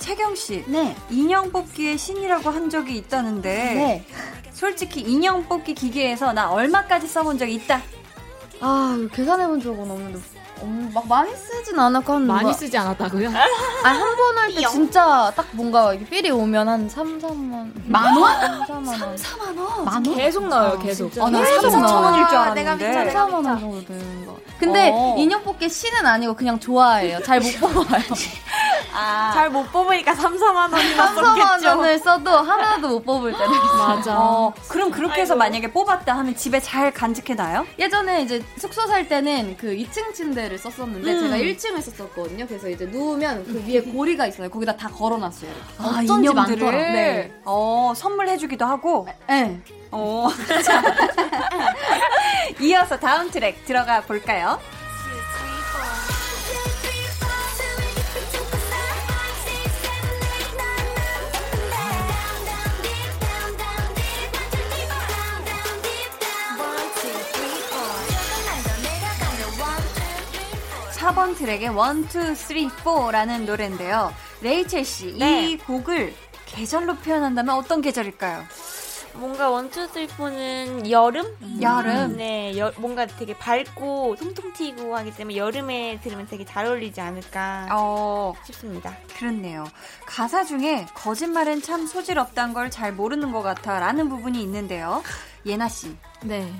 [0.00, 0.96] 채경 씨, 네.
[1.10, 4.04] 인형 뽑기의 신이라고 한 적이 있다는데 네.
[4.52, 7.80] 솔직히 인형 뽑기 기계에서 나 얼마까지 써본 적이 있다.
[8.60, 10.18] 아 계산해본 적은 없는데
[10.62, 13.30] 음, 막 많이 쓰진 않았고 한 많이 뭐, 쓰지 않았다고요?
[13.30, 18.66] 아한 번 할 때 진짜 딱 뭔가 feel이 오면 한 3, 4만 만 원?
[18.66, 19.16] 3, 4만 원.
[19.16, 19.84] 3, 4만 원?
[19.84, 20.14] 만 원?
[20.16, 21.10] 계속 나와요, 계속.
[21.18, 22.88] 아, 나 3, 4천 원일 줄 알았는데.
[22.88, 24.36] 내가 3, 4만 원 정도 되는 거.
[24.60, 25.14] 근데 어.
[25.18, 27.20] 인형 뽑기 신은 아니고 그냥 좋아해요.
[27.22, 28.02] 잘 못 뽑아요.
[28.92, 29.30] 아.
[29.32, 33.78] 잘못 뽑으니까 3, 4만 원이나 3, 4만 원을 써도 하나도 못 뽑을 때가 있어요.
[33.88, 34.18] 맞아.
[34.18, 37.66] 어, 그럼 그렇게 해서 만약에 뽑았다 하면 집에 잘 간직해놔요?
[37.78, 41.20] 예전에 이제 숙소 살 때는 그 2층 침대를 썼었는데 음.
[41.20, 42.46] 제가 1층을 썼었거든요.
[42.46, 44.50] 그래서 이제 누우면 그 위에 고리가 있어요.
[44.50, 45.50] 거기다 다 걸어놨어요.
[45.78, 46.70] 아, 인형들을?
[46.92, 47.32] 네.
[47.44, 49.08] 어, 선물해주기도 하고?
[49.28, 49.60] 네.
[49.90, 50.28] 어.
[52.60, 54.58] 이어서 다음 트랙 들어가 볼까요?
[71.00, 74.12] 4번 트랙의 1, 2, 3, 4라는 노래인데요.
[74.42, 75.48] 레이첼 씨, 네.
[75.48, 76.14] 이 곡을
[76.44, 78.44] 계절로 표현한다면 어떤 계절일까요?
[79.14, 81.26] 뭔가 원투 쓰리포는 여름?
[81.60, 82.16] 여름?
[82.16, 87.68] 네, 여, 뭔가 되게 밝고 통통 튀고 하기 때문에 여름에 들으면 되게 잘 어울리지 않을까
[87.72, 88.96] 어, 싶습니다.
[89.18, 89.64] 그렇네요.
[90.06, 95.02] 가사 중에 거짓말은 참 소질없단 걸 잘 모르는 것 같아 라는 부분이 있는데요.
[95.44, 95.96] 예나 씨.
[96.22, 96.52] 네.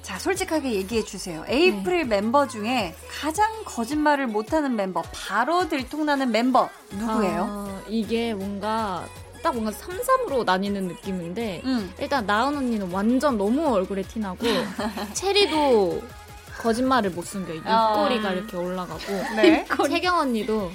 [0.00, 1.44] 자, 솔직하게 얘기해 주세요.
[1.46, 2.20] 에이프릴 네.
[2.20, 7.46] 멤버 중에 가장 거짓말을 못하는 멤버, 바로 들통나는 멤버 누구예요?
[7.48, 9.04] 어, 이게 뭔가
[9.42, 11.92] 딱 뭔가 3, 3으로 나뉘는 느낌인데 음.
[11.98, 14.38] 일단 나은 언니는 완전 너무 얼굴에 티나고
[15.14, 16.02] 체리도
[16.58, 17.52] 거짓말을 못 숨겨.
[17.52, 18.32] 입꼬리가 어.
[18.32, 19.00] 이렇게 올라가고
[19.36, 19.66] 네.
[19.88, 20.70] 채경 언니도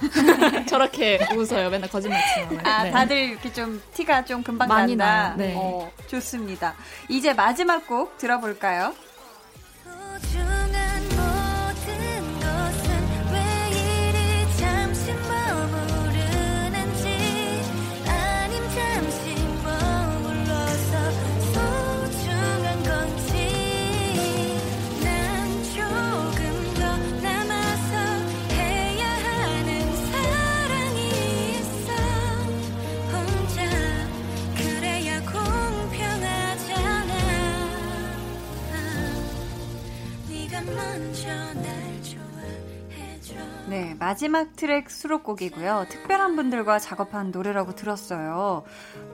[0.68, 1.68] 저렇게 웃어요.
[1.70, 2.66] 맨날 거짓말 치면.
[2.66, 2.90] 아, 네.
[2.90, 5.30] 다들 이렇게 좀 티가 좀 금방 많이 난다.
[5.30, 5.54] 나 네.
[5.56, 6.74] 어, 좋습니다.
[7.08, 8.94] 이제 마지막 곡 들어볼까요?
[43.76, 45.88] 네, 마지막 트랙 수록곡이고요.
[45.90, 48.64] 특별한 분들과 작업한 노래라고 들었어요.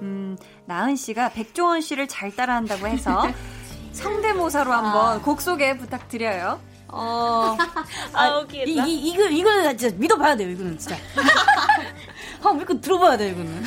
[0.02, 3.26] 음, 나은 씨가 백종원 씨를 잘 따라한다고 해서
[3.90, 5.20] 성대모사로 한번 아.
[5.20, 6.60] 곡 소개 부탁드려요.
[6.86, 7.56] 어,
[8.14, 10.96] 아, 아 이, 이, 이거, 이거는 진짜 믿어봐야 돼요, 이거는 진짜.
[12.40, 13.64] 한번 믿고 들어봐야 돼요, 이거는.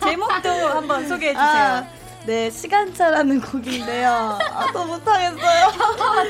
[0.00, 1.44] 제목도 한번 소개해 주세요.
[1.44, 2.05] 아.
[2.26, 4.10] 네, 시간차라는 곡인데요.
[4.10, 5.72] 아, 더 못하겠어요.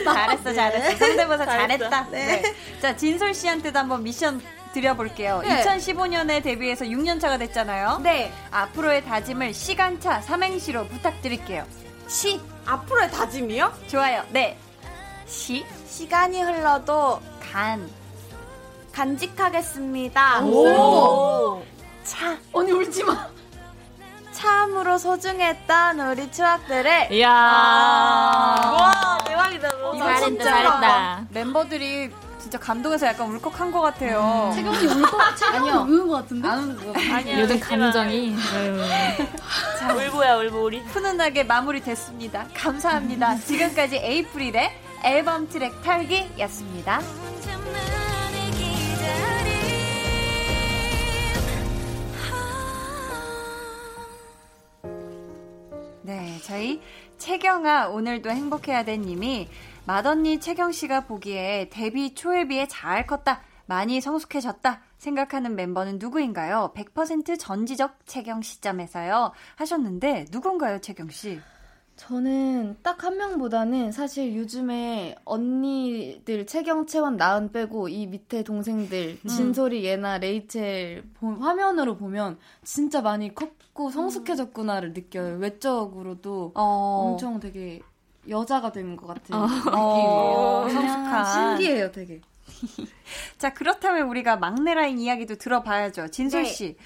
[0.05, 0.89] 잘했어, 잘했어.
[0.91, 0.97] 네.
[0.97, 2.09] 성대모사 잘했다.
[2.11, 2.43] 네.
[2.43, 2.55] 네.
[2.81, 4.43] 자, 진솔 씨한테도 한번 미션
[4.75, 5.41] 드려볼게요.
[5.41, 5.65] 네.
[5.65, 8.01] 2015년에 데뷔해서 6년 차가 됐잖아요.
[8.03, 8.31] 네.
[8.51, 11.65] 앞으로의 다짐을 시간차 삼행시로 부탁드릴게요.
[12.09, 12.43] 시.
[12.67, 13.73] 앞으로의 다짐이요?
[13.89, 14.23] 좋아요.
[14.29, 14.59] 네.
[15.27, 15.65] 시.
[15.89, 17.89] 시간이 흘러도 간.
[18.93, 20.45] 간직하겠습니다.
[20.45, 20.67] 오.
[20.67, 21.63] 오.
[22.05, 22.37] 차.
[22.53, 23.29] 언니 울지 마.
[24.37, 33.73] 참으로 소중했던 우리 추억들을 이야 와 대박이다 너무 잘했다 잘했다 멤버들이 진짜 감동해서 약간 울컥한
[33.73, 34.53] 것 같아요.
[34.53, 34.55] 음.
[34.55, 36.47] 채경이 울컥 채경이 우는 것 같은데?
[36.49, 36.79] 안
[37.13, 37.41] 아니야.
[37.41, 38.37] 요즘 감정이
[39.81, 42.47] 자 울보야 울보 우리 훈훈하게 마무리 됐습니다.
[42.55, 43.39] 감사합니다.
[43.39, 44.71] 지금까지 에이프릴의
[45.03, 47.01] 앨범 트랙 탈기였습니다.
[56.47, 56.81] 저희
[57.19, 59.49] 채경아 오늘도 행복해야 된 님이
[59.85, 63.43] 맏언니 채경 씨가 보기에 데뷔 초에 비해 잘 컸다.
[63.67, 66.73] 많이 성숙해졌다 생각하는 멤버는 누구인가요?
[66.77, 69.33] 100% 전지적 채경 시점에서요.
[69.57, 71.41] 하셨는데 누군가요, 채경 씨?
[71.97, 79.29] 저는 딱 한 명보다는 사실 요즘에 언니들 채경, 채원, 나은 빼고 이 밑에 동생들 음.
[79.29, 85.37] 진솔이, 예나, 레이첼 화면으로 보면 진짜 많이 컸 고 성숙해졌구나를 느껴요.
[85.37, 87.13] 외적으로도 어.
[87.13, 87.81] 엄청 되게
[88.27, 89.47] 여자가 된것 같은 어.
[89.47, 90.69] 느낌이에요.
[90.71, 91.57] 성숙한.
[91.59, 92.23] 신기해요, 되게.
[93.39, 96.09] 자, 그렇다면 우리가 막내 라인 이야기도 들어봐야죠.
[96.09, 96.49] 진솔 네.
[96.49, 96.65] 씨.
[96.65, 96.77] 네.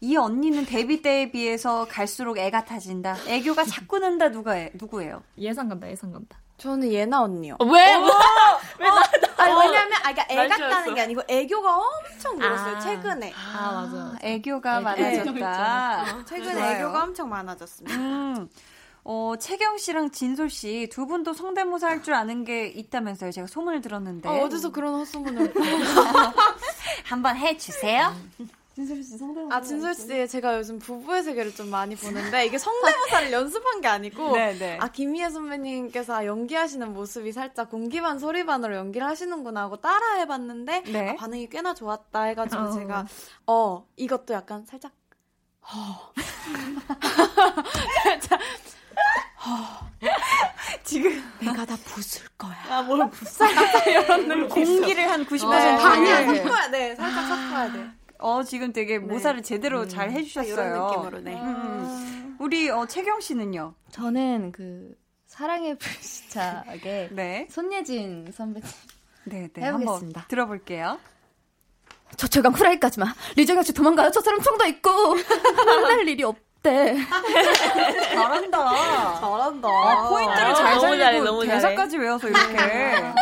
[0.00, 3.18] 이 언니는 데뷔 때에 비해서 갈수록 애가 타진다.
[3.28, 5.22] 애교가 자꾸 는다 누가 누구예요?
[5.38, 6.38] 예상 간다, 예상 간다.
[6.62, 7.56] 저는 예나 언니요.
[7.58, 7.96] 어, 왜?
[7.98, 8.06] 뭐?
[8.78, 9.02] 왜 나, 나,
[9.44, 13.32] 아니, 왜냐면, 아, 그러니까 애 같다는 게 아니고 애교가 엄청 늘었어요, 아, 최근에.
[13.34, 14.14] 아, 맞아.
[14.22, 16.24] 애교가 많아졌다.
[16.24, 16.76] 최근에 좋아요.
[16.76, 17.96] 애교가 엄청 많아졌습니다.
[17.98, 18.48] 음.
[19.04, 23.32] 어, 채경 씨랑 진솔 씨 두 분도 성대모사 할 줄 아는 게 있다면서요.
[23.32, 24.28] 제가 소문을 들었는데.
[24.28, 25.52] 어, 어디서 그런 헛소문을.
[27.06, 28.14] 한번 해주세요.
[28.74, 29.54] 진솔 씨 성대모사.
[29.54, 34.32] 아, 진솔 씨, 제가 요즘 부부의 세계를 좀 많이 보는데, 이게 성대모사를 연습한 게 아니고,
[34.32, 34.58] 네네.
[34.58, 34.78] 네.
[34.80, 40.84] 아, 김희애 선배님께서 연기하시는 모습이 살짝 공기 반 소리 반으로 연기를 하시는구나 하고 따라 해봤는데,
[40.86, 41.10] 네.
[41.10, 42.70] 아, 반응이 꽤나 좋았다 해가지고 어.
[42.72, 43.06] 제가,
[43.46, 44.92] 어, 이것도 약간 살짝,
[45.62, 46.12] 어.
[48.04, 48.40] 살짝,
[50.84, 52.56] 지금 내가 다 부술 거야.
[52.68, 53.08] 아, 뭘?
[53.86, 56.94] 이런 공기를 한 90% 어, 아니야, 섞어야 돼.
[56.96, 58.01] 살짝 섞어야 돼.
[58.22, 59.04] 어, 지금 되게 네.
[59.04, 59.88] 모사를 제대로 음.
[59.88, 60.54] 잘 해주셨어요.
[60.54, 61.34] 이런 느낌으로, 네.
[61.34, 61.46] 음.
[61.46, 62.36] 음.
[62.38, 63.74] 우리, 어, 채경 씨는요?
[63.90, 64.94] 저는 그,
[65.26, 67.46] 사랑의 불시착의 네.
[67.50, 68.68] 손예진 선배님.
[69.24, 69.62] 네, 네.
[69.62, 70.20] 해보겠습니다.
[70.20, 70.98] 한번 들어볼게요.
[72.16, 73.14] 저 최강 후라이까지 마.
[73.36, 74.10] 리정현 씨 도망가요.
[74.10, 74.90] 저 사람 총도 있고.
[75.64, 76.36] 만날 일이 없.
[76.62, 76.96] 때
[78.12, 79.18] 잘한다.
[79.18, 79.68] 잘한다.
[79.68, 82.56] 아, 포인트를 잘 살리고 대사까지 외워서 이렇게.
[82.56, 83.14] 아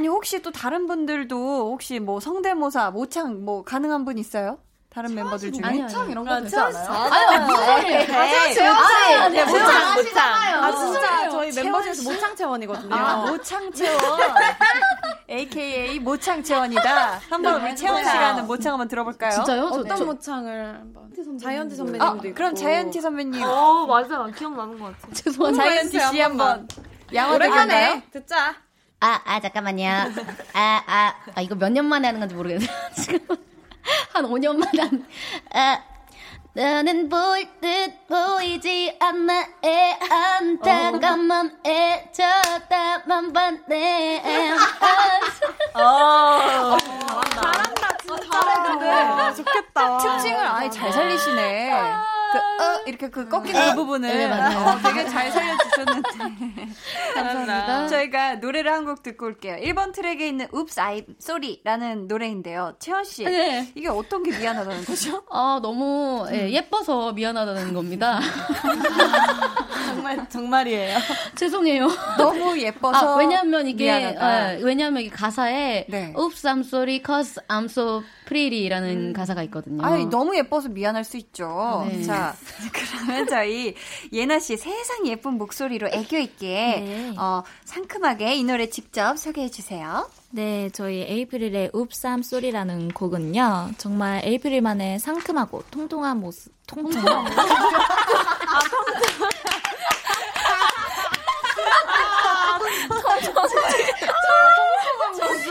[0.00, 4.58] 니 혹시 또 다른 분들도 혹시 뭐 성대모사 모창 뭐 가능한 분 있어요?
[4.94, 6.90] 다른 멤버들 중에 아니, 모창 이런 거 되지 않아요?
[6.90, 8.54] 아니 무슨 소리예요?
[8.54, 12.94] 채원 모창 모창 아 진짜 저희 멤버 중에서 모창 채원이거든요.
[12.94, 14.00] 아 모창 채원
[15.28, 17.20] AKA 모창 채원이다.
[17.28, 19.32] 한번 우리 채원 씨라는 모창 한번 들어볼까요?
[19.32, 19.64] 진짜요?
[19.66, 23.42] 어떤 저, 모창을 한번 자이언티 선배님도 아, 있고 그럼 자이언티 선배님.
[23.42, 25.12] 어 맞아 기억나는 것 같아.
[25.12, 25.64] 죄송합니다.
[25.64, 26.68] 자이언티 씨 한번
[27.12, 28.63] 양호 오랜만에 듣자.
[29.06, 29.86] 아, 아, 잠깐만요.
[30.54, 32.68] 아, 아, 아, 이거 몇 년 만에 하는 건지 모르겠어요.
[32.96, 33.36] 지금.
[34.14, 35.06] 한 5년 만에 한,
[35.52, 35.82] 아,
[36.54, 44.54] 너는 볼듯 보이지 않나 애 안타까운 맘에 저다만 봤네
[45.74, 46.78] 어,
[47.34, 51.72] 잘한다 진짜 잘해 좋겠다 특징을 아예 잘 살리시네
[52.34, 56.08] 그, 어, 이렇게 그 꺾이는 그 어, 부분을 네, 어, 되게 잘 살려주셨는데.
[57.14, 57.88] 감사합니다.
[57.88, 59.56] 저희가 노래를 한 곡 듣고 올게요.
[59.56, 62.74] 1번 트랙에 있는 Oops, I'm Sorry라는 노래인데요.
[62.78, 63.24] 채원씨.
[63.24, 63.72] 네.
[63.74, 65.22] 이게 어떤 게 미안하다는 거죠?
[65.30, 68.20] 아, 너무 예, 예뻐서 미안하다는 겁니다.
[69.94, 70.98] 정말, 정말이에요.
[71.36, 71.88] 죄송해요.
[72.18, 73.14] 너무 예뻐서.
[73.14, 76.12] 아, 왜냐면 이게, 아, 왜냐면 이게 가사에 네.
[76.16, 79.12] Oops, I'm sorry, cause I'm so pretty라는 음.
[79.12, 79.84] 가사가 있거든요.
[79.84, 81.86] 아 너무 예뻐서 미안할 수 있죠.
[81.88, 82.02] 네.
[82.02, 82.34] 자,
[82.72, 83.74] 그러면 저희
[84.12, 86.46] 예나 씨 세상 예쁜 목소리로 애교 있게
[86.84, 87.14] 네.
[87.18, 90.08] 어, 상큼하게 이 노래 직접 소개해 주세요.
[90.30, 93.72] 네, 저희 에이프릴의 읍삼 소리라는 곡은요.
[93.78, 97.38] 정말 에이프릴만의 상큼하고 통통한 모습, 통통한 모습.
[97.38, 99.33] 아, 통통.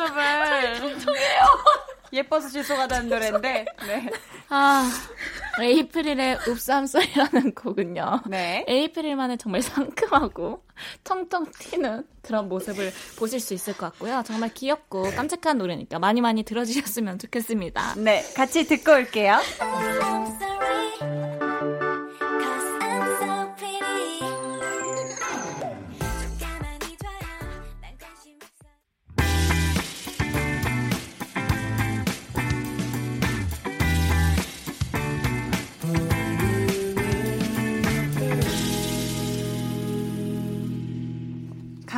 [2.13, 3.65] 예뻐서 실속하다는 노래인데.
[3.87, 4.09] 네.
[4.49, 4.87] 아,
[5.59, 8.21] 에이프릴의 읍삼소리라는 곡은요.
[8.27, 8.63] 네.
[8.67, 10.63] 에이프릴만의 정말 상큼하고
[11.03, 14.21] 텅텅 튀는 그런 모습을 보실 수 있을 것 같고요.
[14.25, 17.95] 정말 귀엽고 깜찍한 노래니까 많이 많이 들어주셨으면 좋겠습니다.
[17.97, 19.39] 네, 같이 듣고 올게요.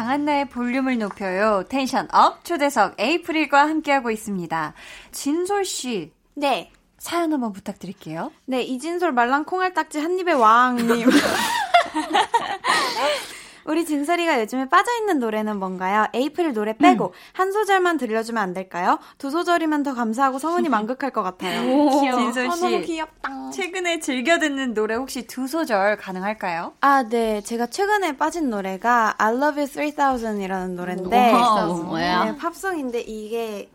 [0.05, 1.63] 강한나의 볼륨을 높여요.
[1.67, 4.75] tension up 초대석 에이프릴과 함께하고 있습니다.
[5.11, 6.11] 진솔 씨.
[6.35, 6.71] 네.
[6.99, 8.31] 사연 한번 부탁드릴게요.
[8.45, 11.09] 네, 이진솔 말랑 콩알딱지 한 입의 왕님.
[13.65, 16.07] 우리 진솔이가 요즘에 빠져있는 노래는 뭔가요?
[16.13, 17.11] 에이프릴 노래 빼고 음.
[17.33, 18.99] 한 소절만 들려주면 안 될까요?
[19.17, 21.61] 두 소절이면 더 감사하고 성은이 망극할 것 같아요.
[21.91, 22.65] 진솔 씨.
[22.65, 23.49] 아, 너무 귀엽다.
[23.51, 26.73] 최근에 즐겨 듣는 노래 혹시 두 소절 가능할까요?
[26.81, 27.41] 아, 네.
[27.41, 31.09] 제가 최근에 빠진 노래가 I Love You 3000이라는 노래인데.
[31.09, 33.69] 네, 팝송인데 이게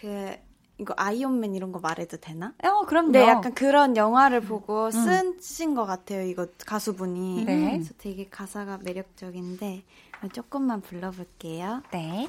[0.00, 0.34] 그
[0.78, 2.52] 이거 아이언맨 이런 거 말해도 되나?
[2.62, 3.12] 어, 그럼요.
[3.12, 4.90] 네, 약간 그런 영화를 보고 음.
[4.90, 6.22] 쓴신 것 같아요.
[6.22, 7.44] 이거 가수분이.
[7.44, 7.70] 네.
[7.70, 9.84] 그래서 되게 가사가 매력적인데
[10.32, 11.82] 조금만 불러볼게요.
[11.92, 12.28] 네.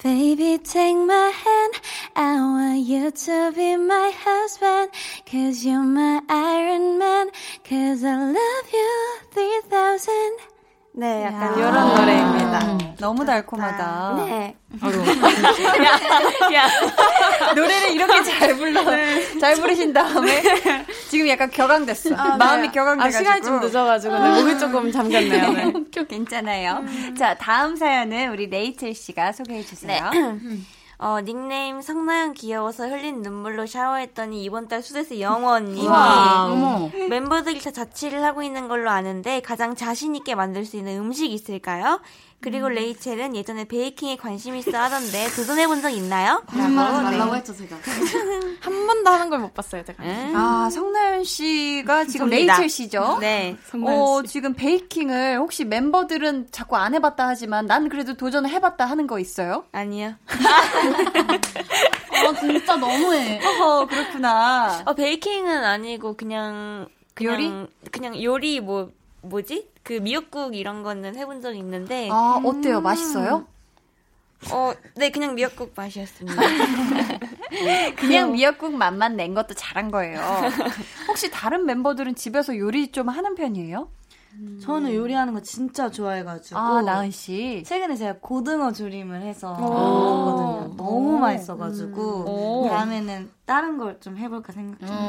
[0.00, 1.80] Baby, take my hand.
[2.14, 4.92] I want you to be my husband.
[5.26, 7.30] Cause you're my Iron Man.
[7.64, 10.47] Cause I love you 3000.
[10.98, 12.58] 네, 약간 이런 아~ 노래입니다.
[12.58, 14.14] 음, 너무 달콤하다.
[14.26, 14.56] 네.
[15.84, 15.92] 야,
[16.58, 17.54] 야.
[17.54, 19.38] 노래를 이렇게 잘 불러, 네.
[19.38, 20.42] 잘 부르신 다음에
[21.08, 22.16] 지금 약간 격앙됐어.
[22.16, 22.72] 아, 마음이 네.
[22.72, 23.06] 격앙돼가지고.
[23.06, 25.52] 아, 시간이 좀 늦어가지고 네, 목이 조금 잠겼네요.
[25.52, 25.72] 네.
[26.08, 26.78] 괜찮아요.
[26.82, 27.14] 음.
[27.16, 30.10] 자, 다음 사연은 우리 레이첼 씨가 소개해 주세요.
[31.00, 31.06] 네.
[31.06, 35.88] 어, 닉네임 성나연 귀여워서 흘린 눈물로 샤워했더니 이번 달 수도세 영원님이
[37.08, 42.00] 멤버들이 다 자취를 하고 있는 걸로 아는데 가장 자신 있게 만들 수 있는 음식 있을까요?
[42.40, 42.74] 그리고 음.
[42.74, 46.42] 레이첼은 예전에 베이킹에 관심 있어 하던데 도전해 본 적 있나요?
[46.52, 46.68] 라고
[47.02, 47.38] 말라고 네.
[47.38, 47.76] 했죠 제가
[48.60, 50.32] 한 번도 하는 걸 못 봤어요 제가 음.
[50.36, 53.18] 아 성나연 씨가 지금 레이첼 씨죠?
[53.20, 59.06] 네 어, 지금 베이킹을 혹시 멤버들은 자꾸 안 해봤다 하지만 난 그래도 도전을 해봤다 하는
[59.08, 59.64] 거 있어요?
[59.72, 60.14] 아니요
[62.26, 67.66] 어 진짜 너무해 어 그렇구나 어 베이킹은 아니고 그냥 그냥 요리?
[67.90, 68.90] 그냥 요리 뭐
[69.22, 69.68] 뭐지?
[69.82, 72.08] 그 미역국 이런 거는 해본 적이 있는데.
[72.10, 72.78] 아, 어때요?
[72.78, 72.82] 음.
[72.82, 73.46] 맛있어요?
[74.52, 76.40] 어, 네, 그냥 미역국 맛이었습니다.
[77.96, 80.20] 그냥 미역국 맛만 낸 것도 잘한 거예요.
[81.08, 83.90] 혹시 다른 멤버들은 집에서 요리 좀 하는 편이에요?
[84.34, 84.60] 음.
[84.62, 86.58] 저는 요리하는 거 진짜 좋아해가지고.
[86.58, 87.62] 아, 나은 씨.
[87.66, 90.76] 최근에 제가 고등어 조림을 해서 먹었거든요.
[90.76, 92.64] 너무 맛있어가지고.
[92.64, 92.68] 음.
[92.68, 95.04] 다음에는 다른 걸 좀 해볼까 생각 중입니다.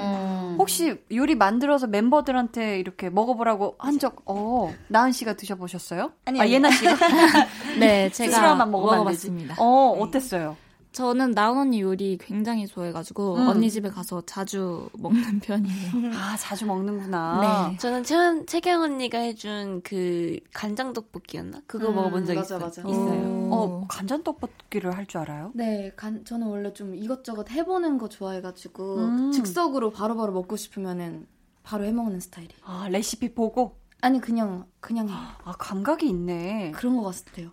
[0.49, 0.55] 음.
[0.57, 6.11] 혹시 요리 만들어서 멤버들한테 이렇게 먹어보라고 한 적, 어, 나은 씨가 드셔보셨어요?
[6.25, 6.95] 아니, 아, 예나 씨가?
[7.79, 9.55] 네, 제가 먹어봤습니다.
[9.59, 10.55] 어, 어땠어요?
[10.91, 13.47] 저는 나은 언니 요리 굉장히 좋아해가지고 음.
[13.47, 15.91] 언니 집에 가서 자주 먹는 편이에요.
[16.15, 17.69] 아 자주 먹는구나.
[17.71, 17.77] 네.
[17.77, 18.15] 저는 최,
[18.45, 21.61] 채경 언니가 해준 그 간장 떡볶이였나?
[21.67, 22.59] 그거 음, 먹어본 적 맞아, 있어요.
[22.59, 22.81] 맞아.
[22.81, 23.49] 있어요.
[23.51, 25.51] 어 간장 떡볶이를 할 줄 알아요?
[25.55, 29.31] 네, 간, 저는 원래 좀 이것저것 해보는 거 좋아해가지고 음.
[29.31, 31.27] 즉석으로 바로바로 바로 먹고 싶으면은
[31.63, 32.49] 바로 해먹는 스타일이.
[32.63, 33.78] 아 레시피 보고?
[34.01, 35.13] 아니 그냥 그냥 해.
[35.43, 36.71] 아 감각이 있네.
[36.75, 37.49] 그런 것 같아요.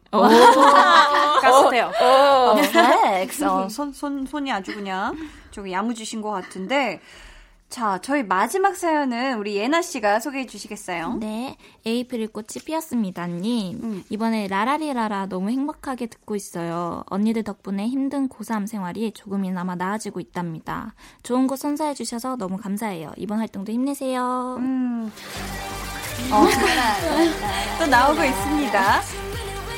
[1.41, 1.91] 같아요.
[2.01, 2.55] 어.
[3.65, 5.17] 어, 손, 손, 손이 아주 그냥
[5.51, 7.01] 좀 야무지신 것 같은데.
[7.69, 11.15] 자, 저희 마지막 사연은 우리 예나 씨가 소개해 주시겠어요?
[11.15, 11.57] 네.
[11.85, 13.81] 에이프릴 꽃이 피었습니다님.
[13.83, 14.05] 음.
[14.09, 17.03] 이번에 라라리라라 너무 행복하게 듣고 있어요.
[17.07, 20.95] 언니들 덕분에 힘든 고3 생활이 조금이나마 나아지고 있답니다.
[21.25, 23.13] 좋은 곳 선사해 주셔서 너무 감사해요.
[23.17, 24.57] 이번 활동도 힘내세요.
[24.61, 25.11] 음.
[26.31, 26.47] 어,
[27.79, 29.03] 또 나오고 있습니다.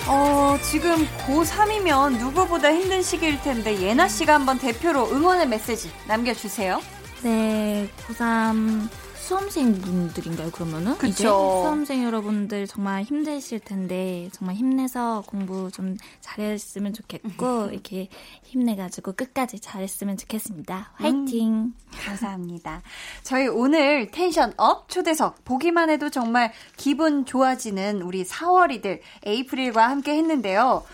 [0.07, 6.81] 어, 지금 고3이면 누구보다 힘든 시기일 텐데 예나 씨가 한번 대표로 응원의 메시지 남겨주세요.
[7.23, 8.89] 네, 고3
[9.29, 10.95] 수험생 분들인가요, 그러면은?
[10.95, 11.09] 그쵸.
[11.09, 18.09] 이제 수험생 여러분들 정말 힘드실 텐데, 정말 힘내서 공부 좀 잘했으면 좋겠고, 이렇게
[18.45, 20.93] 힘내가지고 끝까지 잘했으면 좋겠습니다.
[20.95, 21.49] 화이팅!
[21.53, 22.81] 음, 감사합니다.
[23.23, 30.85] 저희 오늘 tension up 초대석, 보기만 해도 정말 기분 좋아지는 우리 4월이들 에이프릴과 함께 했는데요.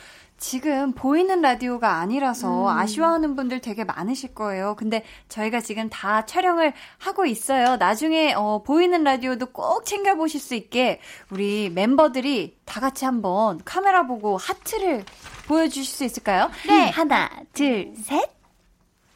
[0.47, 2.69] 지금 보이는 라디오가 아니라서 음.
[2.69, 4.75] 아쉬워하는 분들 되게 많으실 거예요.
[4.77, 7.77] 근데 저희가 지금 다 촬영을 하고 있어요.
[7.79, 14.37] 나중에 어, 보이는 라디오도 꼭 챙겨보실 수 있게 우리 멤버들이 다 같이 한번 카메라 보고
[14.37, 15.07] 하트를
[15.49, 16.51] 보여주실 수 있을까요?
[16.69, 16.91] 네.
[16.91, 18.31] 하나, 둘, 셋.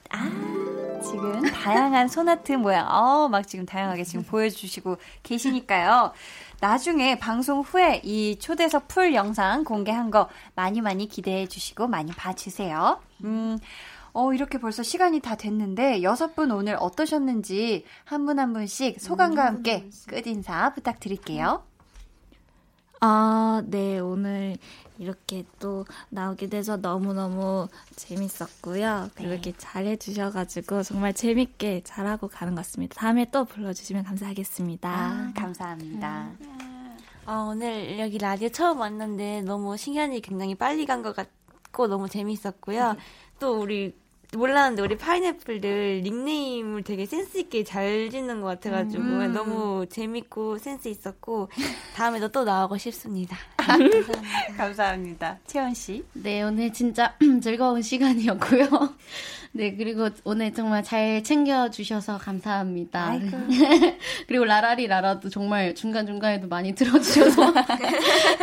[0.08, 0.57] 아,
[1.00, 6.12] 지금 다양한 손아트 모양, 어, 막 지금 다양하게 지금 보여주시고 계시니까요.
[6.60, 13.00] 나중에 방송 후에 이 초대석 풀 영상 공개한 거 많이 많이 기대해 주시고 많이 봐주세요.
[13.24, 13.58] 음,
[14.12, 19.44] 어, 이렇게 벌써 시간이 다 됐는데, 여섯 분 오늘 어떠셨는지 한 분한 한 분씩 소감과
[19.44, 21.62] 함께 끝인사 부탁드릴게요.
[23.00, 24.56] 아, 네, 오늘
[24.98, 29.10] 이렇게 또 나오게 돼서 너무너무 재밌었고요.
[29.14, 29.34] 그리고 네.
[29.34, 32.94] 이렇게 잘해주셔가지고 정말 재밌게 잘하고 가는 것 같습니다.
[32.98, 34.88] 다음에 또 불러주시면 감사하겠습니다.
[34.88, 36.30] 아, 감사합니다.
[37.26, 42.92] 아, 오늘 여기 라디오 처음 왔는데 너무 시간이 굉장히 빨리 간 것 같고 너무 재밌었고요.
[42.94, 42.98] 네.
[43.38, 43.94] 또 우리
[44.36, 49.32] 몰랐는데 우리 파인애플들 닉네임을 되게 센스 있게 잘 짓는 것 같아가지고 음.
[49.32, 51.48] 너무 재밌고 센스 있었고
[51.94, 53.38] 다음에도 또 나오고 싶습니다.
[53.56, 54.20] 감사합니다.
[54.56, 55.38] 감사합니다.
[55.46, 56.04] 채원 씨.
[56.12, 58.68] 네 오늘 진짜 즐거운 시간이었고요.
[59.52, 63.18] 네 그리고 오늘 정말 잘 챙겨 주셔서 감사합니다.
[64.28, 67.54] 그리고 라라리 라라도 정말 중간 중간에도 많이 들어주셔서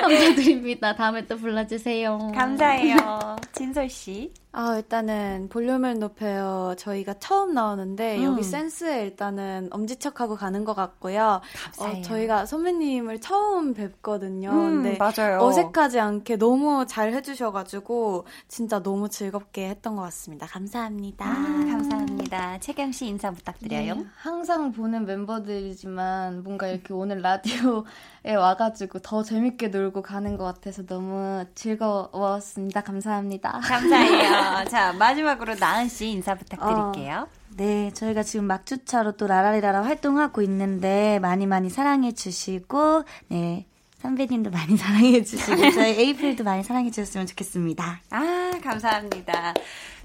[0.01, 0.95] 감사드립니다.
[0.95, 2.31] 다음에 또 불러주세요.
[2.33, 3.35] 감사해요.
[3.53, 4.31] 진솔 씨.
[4.57, 6.75] 아, 일단은 볼륨을 높여요.
[6.77, 8.23] 저희가 처음 나오는데 음.
[8.23, 11.41] 여기 센스에 일단은 엄지척하고 가는 것 같고요.
[11.77, 14.51] 어, 저희가 선배님을 처음 뵙거든요.
[14.51, 15.39] 음, 근데 맞아요.
[15.41, 20.47] 어색하지 않게 너무 잘 해주셔가지고 진짜 너무 즐겁게 했던 것 같습니다.
[20.47, 21.29] 감사합니다.
[21.29, 22.57] 음, 감사합니다.
[22.59, 23.95] 채경 씨 인사 부탁드려요.
[23.95, 30.85] 네, 항상 보는 멤버들이지만 뭔가 이렇게 오늘 라디오에 와가지고 더 재밌게 놀고 가는 것 같아서
[30.85, 32.79] 너무 즐거웠습니다.
[32.79, 33.59] 감사합니다.
[33.61, 34.44] 감사해요.
[34.69, 37.27] 자, 마지막으로 나은 씨 인사 부탁드릴게요.
[37.29, 43.65] 어, 네, 저희가 지금 막주차로 또 라라리라라 활동하고 있는데 많이 많이 사랑해 주시고 네.
[43.99, 48.01] 선배님도 많이 사랑해 주시고 저희 에이프릴도 많이 사랑해 주셨으면 좋겠습니다.
[48.11, 49.53] 아, 감사합니다.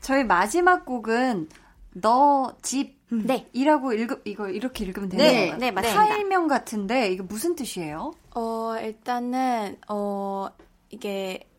[0.00, 1.48] 저희 마지막 곡은
[1.94, 2.98] 너 집.
[3.12, 3.24] 음.
[3.26, 3.48] 네.
[3.52, 5.58] 이라고 읽, 이거 이렇게 읽으면 되는 네, 건가요?
[5.58, 6.06] 네, 맞습니다.
[6.06, 8.12] 타일명 같은데 이게 무슨 뜻이에요?
[8.36, 10.48] 어, 일단은 어
[10.90, 11.49] 이게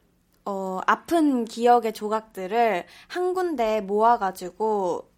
[0.46, 5.10] 어, 아픈 기억의 조각들을 한 군데 모아가지고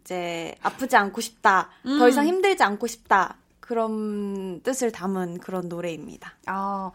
[0.00, 1.70] 이제 아프지 않고 싶다.
[1.86, 1.98] 음.
[1.98, 3.36] 더 이상 힘들지 않고 싶다.
[3.60, 6.34] 그런 뜻을 담은 그런 노래입니다.
[6.46, 6.90] 아,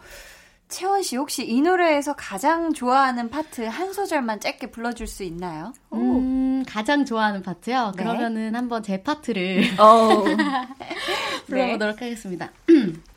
[0.68, 5.72] 채원 씨 혹시 이 노래에서 가장 좋아하는 파트 한 소절만 짧게 불러줄 수 있나요?
[5.94, 7.92] 음, 가장 좋아하는 파트요?
[7.96, 8.04] 네.
[8.04, 10.24] 그러면은 한번 제 파트를 어.
[11.46, 12.06] 불러보도록 네.
[12.06, 12.52] 하겠습니다.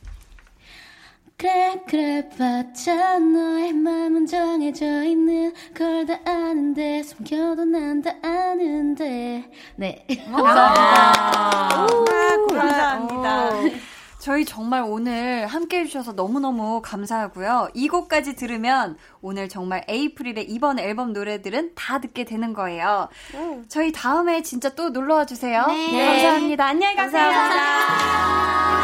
[1.39, 9.45] 그래 그래 봤자 너의 맘은 정해져 있는 걸 다 아는데 숨겨도 난 다 아는데
[9.77, 11.87] 네 감사합니다 아,
[12.49, 13.51] 감사합니다
[14.19, 17.69] 저희 정말 오늘 함께 해주셔서 너무너무 감사하고요.
[17.75, 23.09] 이 곡까지 들으면 오늘 정말 에이프릴의 이번 앨범 노래들은 다 듣게 되는 거예요.
[23.35, 23.65] 음.
[23.69, 25.65] 저희 다음에 진짜 또 놀러와 주세요.
[25.69, 25.93] 네.
[25.93, 26.07] 네.
[26.07, 26.67] 감사합니다.
[26.67, 27.23] 안녕히 가세요.
[27.23, 28.76] 감사합니다.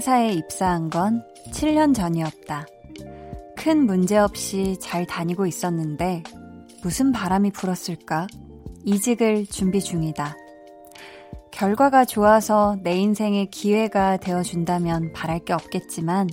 [0.00, 1.22] 회사에 입사한 건
[1.52, 2.66] 7년 전이었다.
[3.54, 6.22] 큰 문제 없이 잘 다니고 있었는데
[6.82, 8.26] 무슨 바람이 불었을까?
[8.86, 10.34] 이직을 준비 중이다.
[11.50, 16.30] 결과가 좋아서 내 인생의 기회가 되어준다면 바랄 게 없겠지만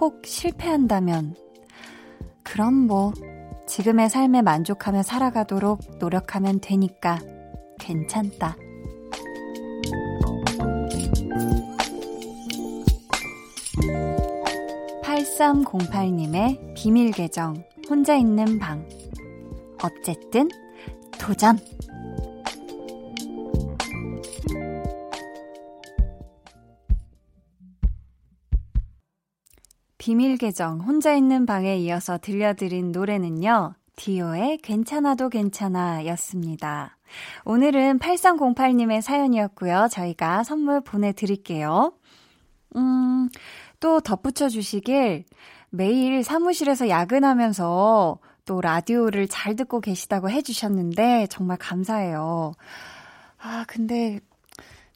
[0.00, 1.34] 혹 실패한다면
[2.42, 3.12] 그럼 뭐
[3.66, 7.18] 지금의 삶에 만족하며 살아가도록 노력하면 되니까
[7.78, 8.56] 괜찮다.
[15.38, 18.84] 8308님의 비밀 계정, 혼자 있는 방.
[19.84, 20.48] 어쨌든,
[21.12, 21.56] 도전!
[29.96, 36.98] 비밀 계정, 혼자 있는 방에 이어서 들려드린 노래는요, 디오의 괜찮아도 괜찮아 였습니다.
[37.44, 39.86] 오늘은 8308님의 사연이었고요.
[39.88, 41.92] 저희가 선물 보내드릴게요.
[42.76, 43.28] 음,
[43.80, 45.24] 또 덧붙여 주시길
[45.70, 52.52] 매일 사무실에서 야근하면서 또 라디오를 잘 듣고 계시다고 해주셨는데 정말 감사해요.
[53.38, 54.20] 아, 근데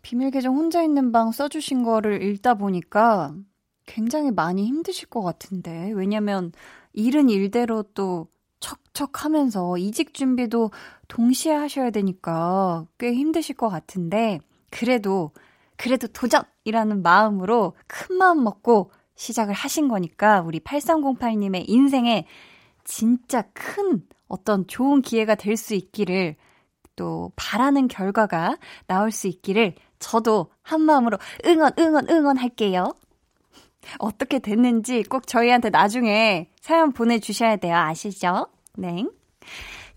[0.01, 3.35] 비밀 계정 혼자 있는 방 써주신 거를 읽다 보니까
[3.87, 5.93] 굉장히 많이 힘드실 것 같은데.
[5.95, 6.53] 왜냐면
[6.93, 8.27] 일은 일대로 또
[8.59, 10.71] 척척 하면서 이직 준비도
[11.09, 14.41] 동시에 하셔야 되니까 꽤 힘드실 것 같은데.
[14.71, 15.33] 그래도
[15.83, 22.25] 그래도 도전이라는 마음으로 큰 마음 먹고 시작을 하신 거니까 우리 8308님의 인생에
[22.85, 26.37] 진짜 큰 어떤 좋은 기회가 될 수 있기를
[26.95, 32.95] 또 바라는 결과가 나올 수 있기를 저도 한 마음으로 응원, 응원, 응원 할게요.
[33.99, 37.75] 어떻게 됐는지 꼭 저희한테 나중에 사연 보내주셔야 돼요.
[37.75, 38.47] 아시죠?
[38.77, 39.05] 네.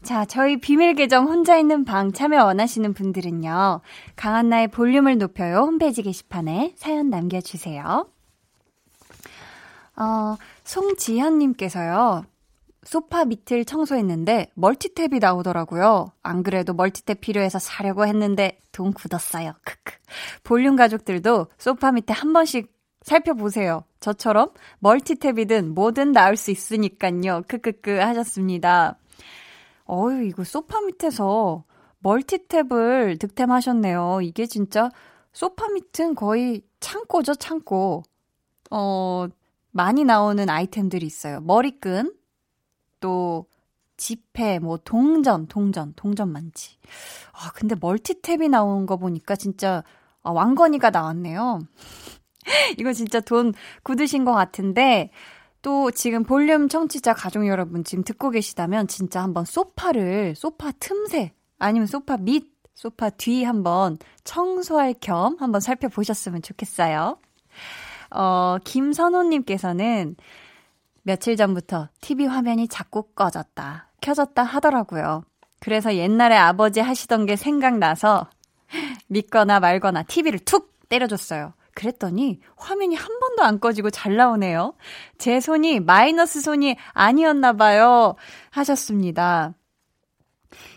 [0.06, 3.82] 자, 저희 비밀 계정 혼자 있는 방 참여 원하시는 분들은요.
[4.16, 8.08] 강한나의 볼륨을 높여요 홈페이지 게시판에 사연 남겨주세요.
[9.96, 12.24] 어, 송지현님께서요.
[12.84, 16.12] 소파 밑을 청소했는데 멀티탭이 나오더라고요.
[16.22, 19.54] 안 그래도 멀티탭 필요해서 사려고 했는데 돈 굳었어요.
[19.64, 19.98] 크크.
[20.44, 23.84] 볼륨 가족들도 소파 밑에 한 번씩 살펴보세요.
[24.02, 24.52] 저처럼
[24.84, 27.46] 멀티탭이든 뭐든 나올 수 있으니깐요.
[27.48, 29.00] 크크크 하셨습니다.
[29.90, 31.64] 어유 이거 소파 밑에서
[32.04, 34.20] 멀티탭을 득템하셨네요.
[34.22, 34.90] 이게 진짜
[35.34, 38.04] 소파 밑은 거의 창고죠, 창고.
[38.72, 39.28] 어,
[39.72, 41.42] 많이 나오는 아이템들이 있어요.
[41.42, 42.16] 머리끈,
[43.00, 43.46] 또
[43.98, 46.78] 지폐, 뭐 동전, 동전, 동전 많지.
[47.34, 49.84] 아, 근데 멀티탭이 나온 거 보니까 진짜
[50.24, 51.60] 아, 왕건이가 나왔네요.
[52.78, 55.12] 이거 진짜 돈 굳으신 것 같은데
[55.66, 61.88] 또 지금 볼륨 청취자 가족 여러분 지금 듣고 계시다면 진짜 한번 소파를 소파 틈새 아니면
[61.88, 67.18] 소파 밑 소파 뒤 한번 청소할 겸 한번 살펴보셨으면 좋겠어요.
[68.12, 70.16] 어, 김선호님께서는
[71.02, 75.24] 며칠 전부터 TV 화면이 자꾸 꺼졌다, 켜졌다 하더라고요.
[75.62, 78.30] 그래서 옛날에 아버지 하시던 게 생각나서
[79.08, 81.54] 믿거나 말거나 TV를 툭 때려줬어요.
[81.74, 84.74] 그랬더니 화면이 한 번도 안 꺼지고 잘 나오네요.
[85.18, 88.16] 제 손이 마이너스 손이 아니었나 봐요.
[88.50, 89.54] 하셨습니다.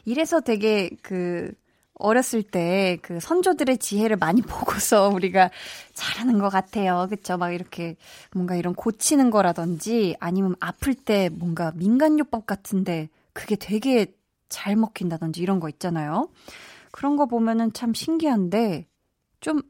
[0.04, 1.52] 이래서 되게 그
[1.94, 5.50] 어렸을 때 그 선조들의 지혜를 많이 보고서 우리가
[5.94, 7.06] 잘하는 것 같아요.
[7.10, 7.36] 그쵸?
[7.36, 7.96] 막 이렇게
[8.32, 14.14] 뭔가 이런 고치는 거라든지 아니면 아플 때 뭔가 민간요법 같은데 그게 되게
[14.48, 16.28] 잘 먹힌다든지 이런 거 있잖아요.
[16.90, 18.86] 그런 거 보면은 참 신기한데
[19.40, 19.60] 좀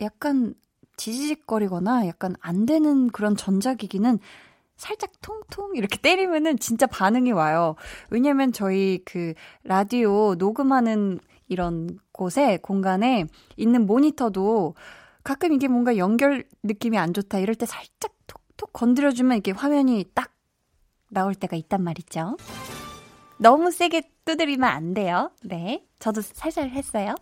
[0.00, 0.54] 약간
[0.96, 4.18] 지지직거리거나 약간 안 되는 그런 전자기기는
[4.76, 7.76] 살짝 통통 이렇게 때리면은 진짜 반응이 와요.
[8.10, 13.26] 왜냐면 저희 그 라디오 녹음하는 이런 곳에 공간에
[13.56, 14.74] 있는 모니터도
[15.22, 20.32] 가끔 이게 뭔가 연결 느낌이 안 좋다 이럴 때 살짝 톡톡 건드려주면 이게 화면이 딱
[21.08, 22.36] 나올 때가 있단 말이죠.
[23.38, 25.30] 너무 세게 두드리면 안 돼요.
[25.42, 25.84] 네.
[25.98, 27.14] 저도 살살 했어요.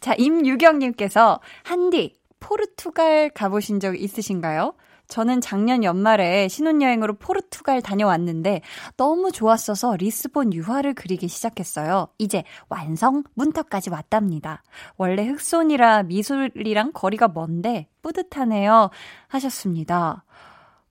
[0.00, 2.14] 자, 임유경님께서, 한디,
[2.44, 4.74] 포르투갈 가보신 적 있으신가요?
[5.08, 8.60] 저는 작년 연말에 신혼여행으로 포르투갈 다녀왔는데
[8.96, 12.08] 너무 좋았어서 리스본 유화를 그리기 시작했어요.
[12.18, 14.62] 이제 완성 문턱까지 왔답니다.
[14.96, 18.90] 원래 흑손이라 미술이랑 거리가 먼데 뿌듯하네요.
[19.28, 20.24] 하셨습니다.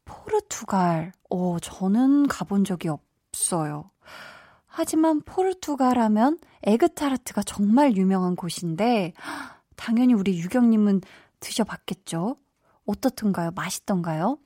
[0.06, 3.90] 포르투갈, 어, 저는 가본 적이 없어요.
[4.66, 9.14] 하지만 포르투갈 하면 에그타르트가 정말 유명한 곳인데,
[9.76, 11.02] 당연히 우리 유경님은
[11.44, 12.38] 드셔봤겠죠?
[12.86, 13.52] 어떻던가요?
[13.52, 14.38] 맛있던가요?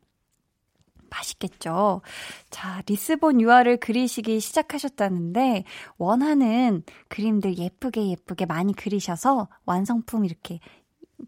[1.10, 2.02] 맛있겠죠.
[2.50, 5.64] 자, 리스본 유화를 그리시기 시작하셨다는데,
[5.98, 10.60] 원하는 그림들 예쁘게 예쁘게 많이 그리셔서 완성품 이렇게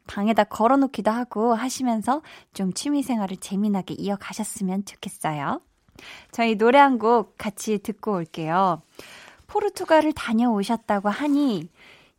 [0.08, 2.22] 방에다 걸어 놓기도 하고 하시면서
[2.54, 5.62] 좀 취미 생활을 재미나게 이어가셨으면 좋겠어요.
[6.32, 8.82] 저희 노래 한 곡 같이 듣고 올게요.
[9.48, 11.70] 포르투갈을 다녀오셨다고 하니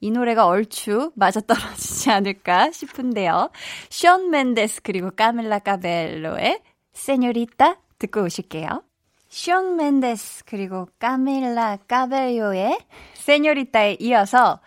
[0.00, 3.50] 이 노래가 얼추 맞아떨어지지 않을까 싶은데요.
[3.90, 6.60] 션 맨데스 그리고 까밀라 까벨로의
[6.92, 8.82] Señorita 듣고 오실게요.
[9.28, 12.78] 션 맨데스 그리고 까밀라 까벨로의
[13.14, 14.60] Señorita에 이어서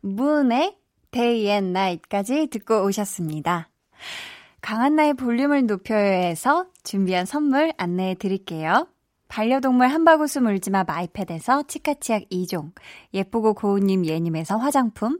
[0.00, 0.76] 문의
[1.10, 3.70] 데이 앤 나잇까지 듣고 오셨습니다.
[4.60, 8.86] 강한나의 볼륨을 높여요에서 준비한 선물 안내해 드릴게요.
[9.34, 12.70] 반려동물 한바구스 물지마 마이패드에서 치카치약 2종,
[13.12, 15.18] 예쁘고 고운님 예님에서 화장품,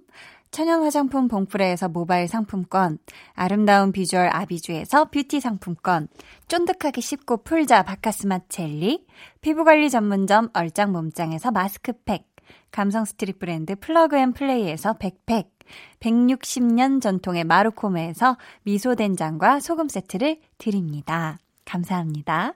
[0.53, 2.99] 천연 화장품 봉프레에서 모바일 상품권,
[3.33, 6.07] 아름다운 비주얼 아비주에서 뷰티 상품권,
[6.47, 9.05] 쫀득하게 씹고 풀자 박카스맛 젤리,
[9.41, 12.25] 피부관리 전문점 얼짱 몸짱에서 마스크팩,
[12.71, 15.51] 감성 street 브랜드 Plug and Play에서 백팩,
[15.99, 21.41] 160년 전통의 마루코메에서 미소된장과 소금 세트를 드립니다.
[21.65, 22.55] 감사합니다.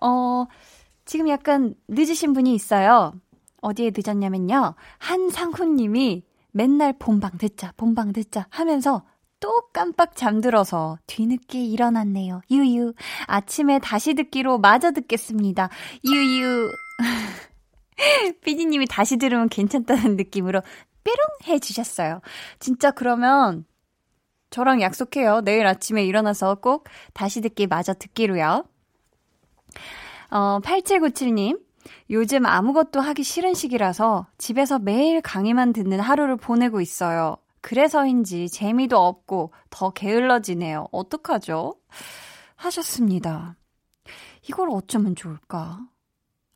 [0.00, 0.46] 어,
[1.04, 3.12] 지금 약간 늦으신 분이 있어요.
[3.60, 4.74] 어디에 늦었냐면요.
[4.98, 6.22] 한상훈 님이
[6.52, 9.04] 맨날 본방 듣자, 본방 듣자 하면서
[9.40, 12.42] 또 깜빡 잠들어서 뒤늦게 일어났네요.
[12.50, 12.92] 유유.
[13.26, 15.70] 아침에 다시 듣기로 마저 듣겠습니다.
[16.04, 16.70] 유유.
[18.44, 20.62] 피디님이 다시 들으면 괜찮다는 느낌으로
[21.04, 22.20] 뾰롱 해주셨어요.
[22.58, 23.64] 진짜 그러면
[24.50, 25.42] 저랑 약속해요.
[25.42, 28.64] 내일 아침에 일어나서 꼭 다시 듣기 마저 듣기로요.
[30.30, 31.60] 어, 8797님.
[32.10, 37.36] 요즘 아무것도 하기 싫은 시기라서 집에서 매일 강의만 듣는 하루를 보내고 있어요.
[37.60, 40.88] 그래서인지 재미도 없고 더 게을러지네요.
[40.92, 41.74] 어떡하죠?
[42.56, 43.56] 하셨습니다.
[44.48, 45.80] 이걸 어쩌면 좋을까?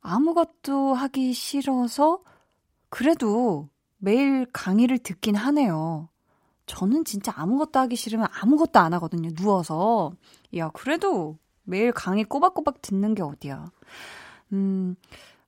[0.01, 2.23] 아무것도 하기 싫어서
[2.89, 6.09] 그래도 매일 강의를 듣긴 하네요.
[6.67, 9.31] 저는 진짜 아무것도 하기 싫으면 아무것도 안 하거든요.
[9.35, 10.13] 누워서.
[10.57, 11.39] 야, 그래도
[11.73, 13.65] 매일 강의 꼬박꼬박 듣는 게 어디야.
[14.53, 14.95] 음,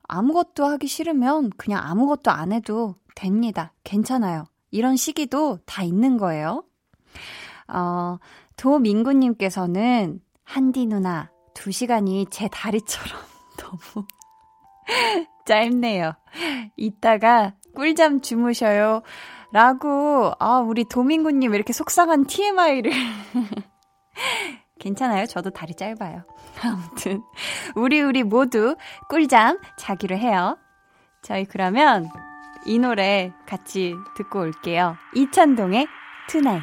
[0.09, 3.75] 아무것도 하기 싫으면 그냥 아무것도 안 해도 됩니다.
[3.85, 4.47] 괜찮아요.
[4.71, 6.65] 이런 시기도 다 있는 거예요.
[7.69, 8.17] 어,
[8.57, 13.21] 도민구님께서는 한디 누나, 두 시간이 제 다리처럼
[13.61, 14.07] 너무
[15.47, 16.15] 짧네요.
[16.79, 19.03] 이따가 꿀잠 주무셔요.
[19.53, 22.93] 라고, 아, 우리 도민구님 이렇게 속상한 TMI를.
[24.85, 25.25] 괜찮아요.
[25.25, 26.25] 저도 다리 짧아요.
[26.63, 27.23] 아무튼,
[27.75, 28.77] 우리, 우리 모두
[29.09, 30.59] 꿀잠 자기로 해요.
[31.23, 32.07] 저희 그러면
[32.67, 34.97] 이 노래 같이 듣고 올게요.
[35.15, 35.87] 이찬동의
[36.29, 36.63] Tonight.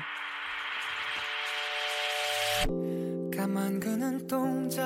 [3.36, 4.84] 가만 그 눈동자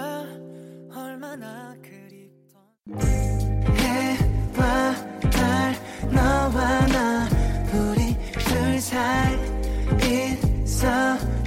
[0.95, 2.61] 얼마나 그립던
[3.75, 4.93] 해와
[5.29, 5.75] 달
[6.09, 7.27] 너와 나
[7.73, 9.35] 우리 둘 사이
[10.63, 10.87] 있어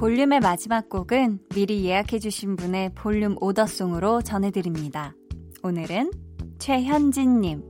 [0.00, 5.12] 볼륨의 마지막 곡은 미리 예약해주신 분의 볼륨 오더송으로 전해드립니다.
[5.62, 6.10] 오늘은
[6.58, 7.62] 최현진님.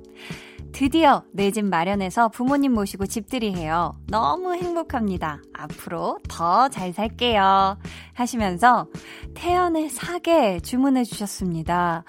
[0.72, 3.98] 드디어 내 집 마련해서 부모님 모시고 집들이 해요.
[4.06, 5.42] 너무 행복합니다.
[5.52, 7.76] 앞으로 더 잘 살게요.
[8.14, 8.86] 하시면서
[9.34, 12.04] 태연의 사계 주문해 주셨습니다.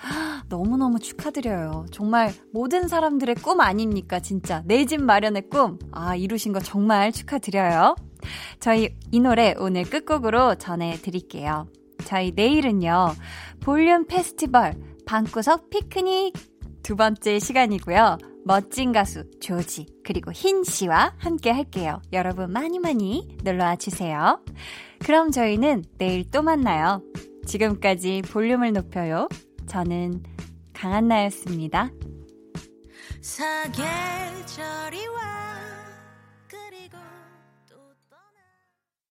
[0.49, 1.87] 너무너무 축하드려요.
[1.91, 4.61] 정말 모든 사람들의 꿈 아닙니까, 진짜.
[4.67, 5.79] 내 집 마련의 꿈.
[5.91, 7.95] 아, 이루신 거 정말 축하드려요.
[8.59, 11.67] 저희 이 노래 오늘 끝곡으로 전해드릴게요.
[12.05, 13.13] 저희 내일은요,
[13.61, 16.33] 볼륨 페스티벌 방구석 피크닉
[16.83, 18.17] 두 번째 시간이고요.
[18.43, 22.01] 멋진 가수 조지 그리고 흰 씨와 함께 할게요.
[22.11, 24.43] 여러분 많이 많이 놀러와 주세요.
[24.99, 27.03] 그럼 저희는 내일 또 만나요.
[27.45, 29.27] 지금까지 볼륨을 높여요.
[29.67, 30.23] 저는
[30.73, 31.91] 강한나였습니다.
[33.21, 35.40] 사계절이 와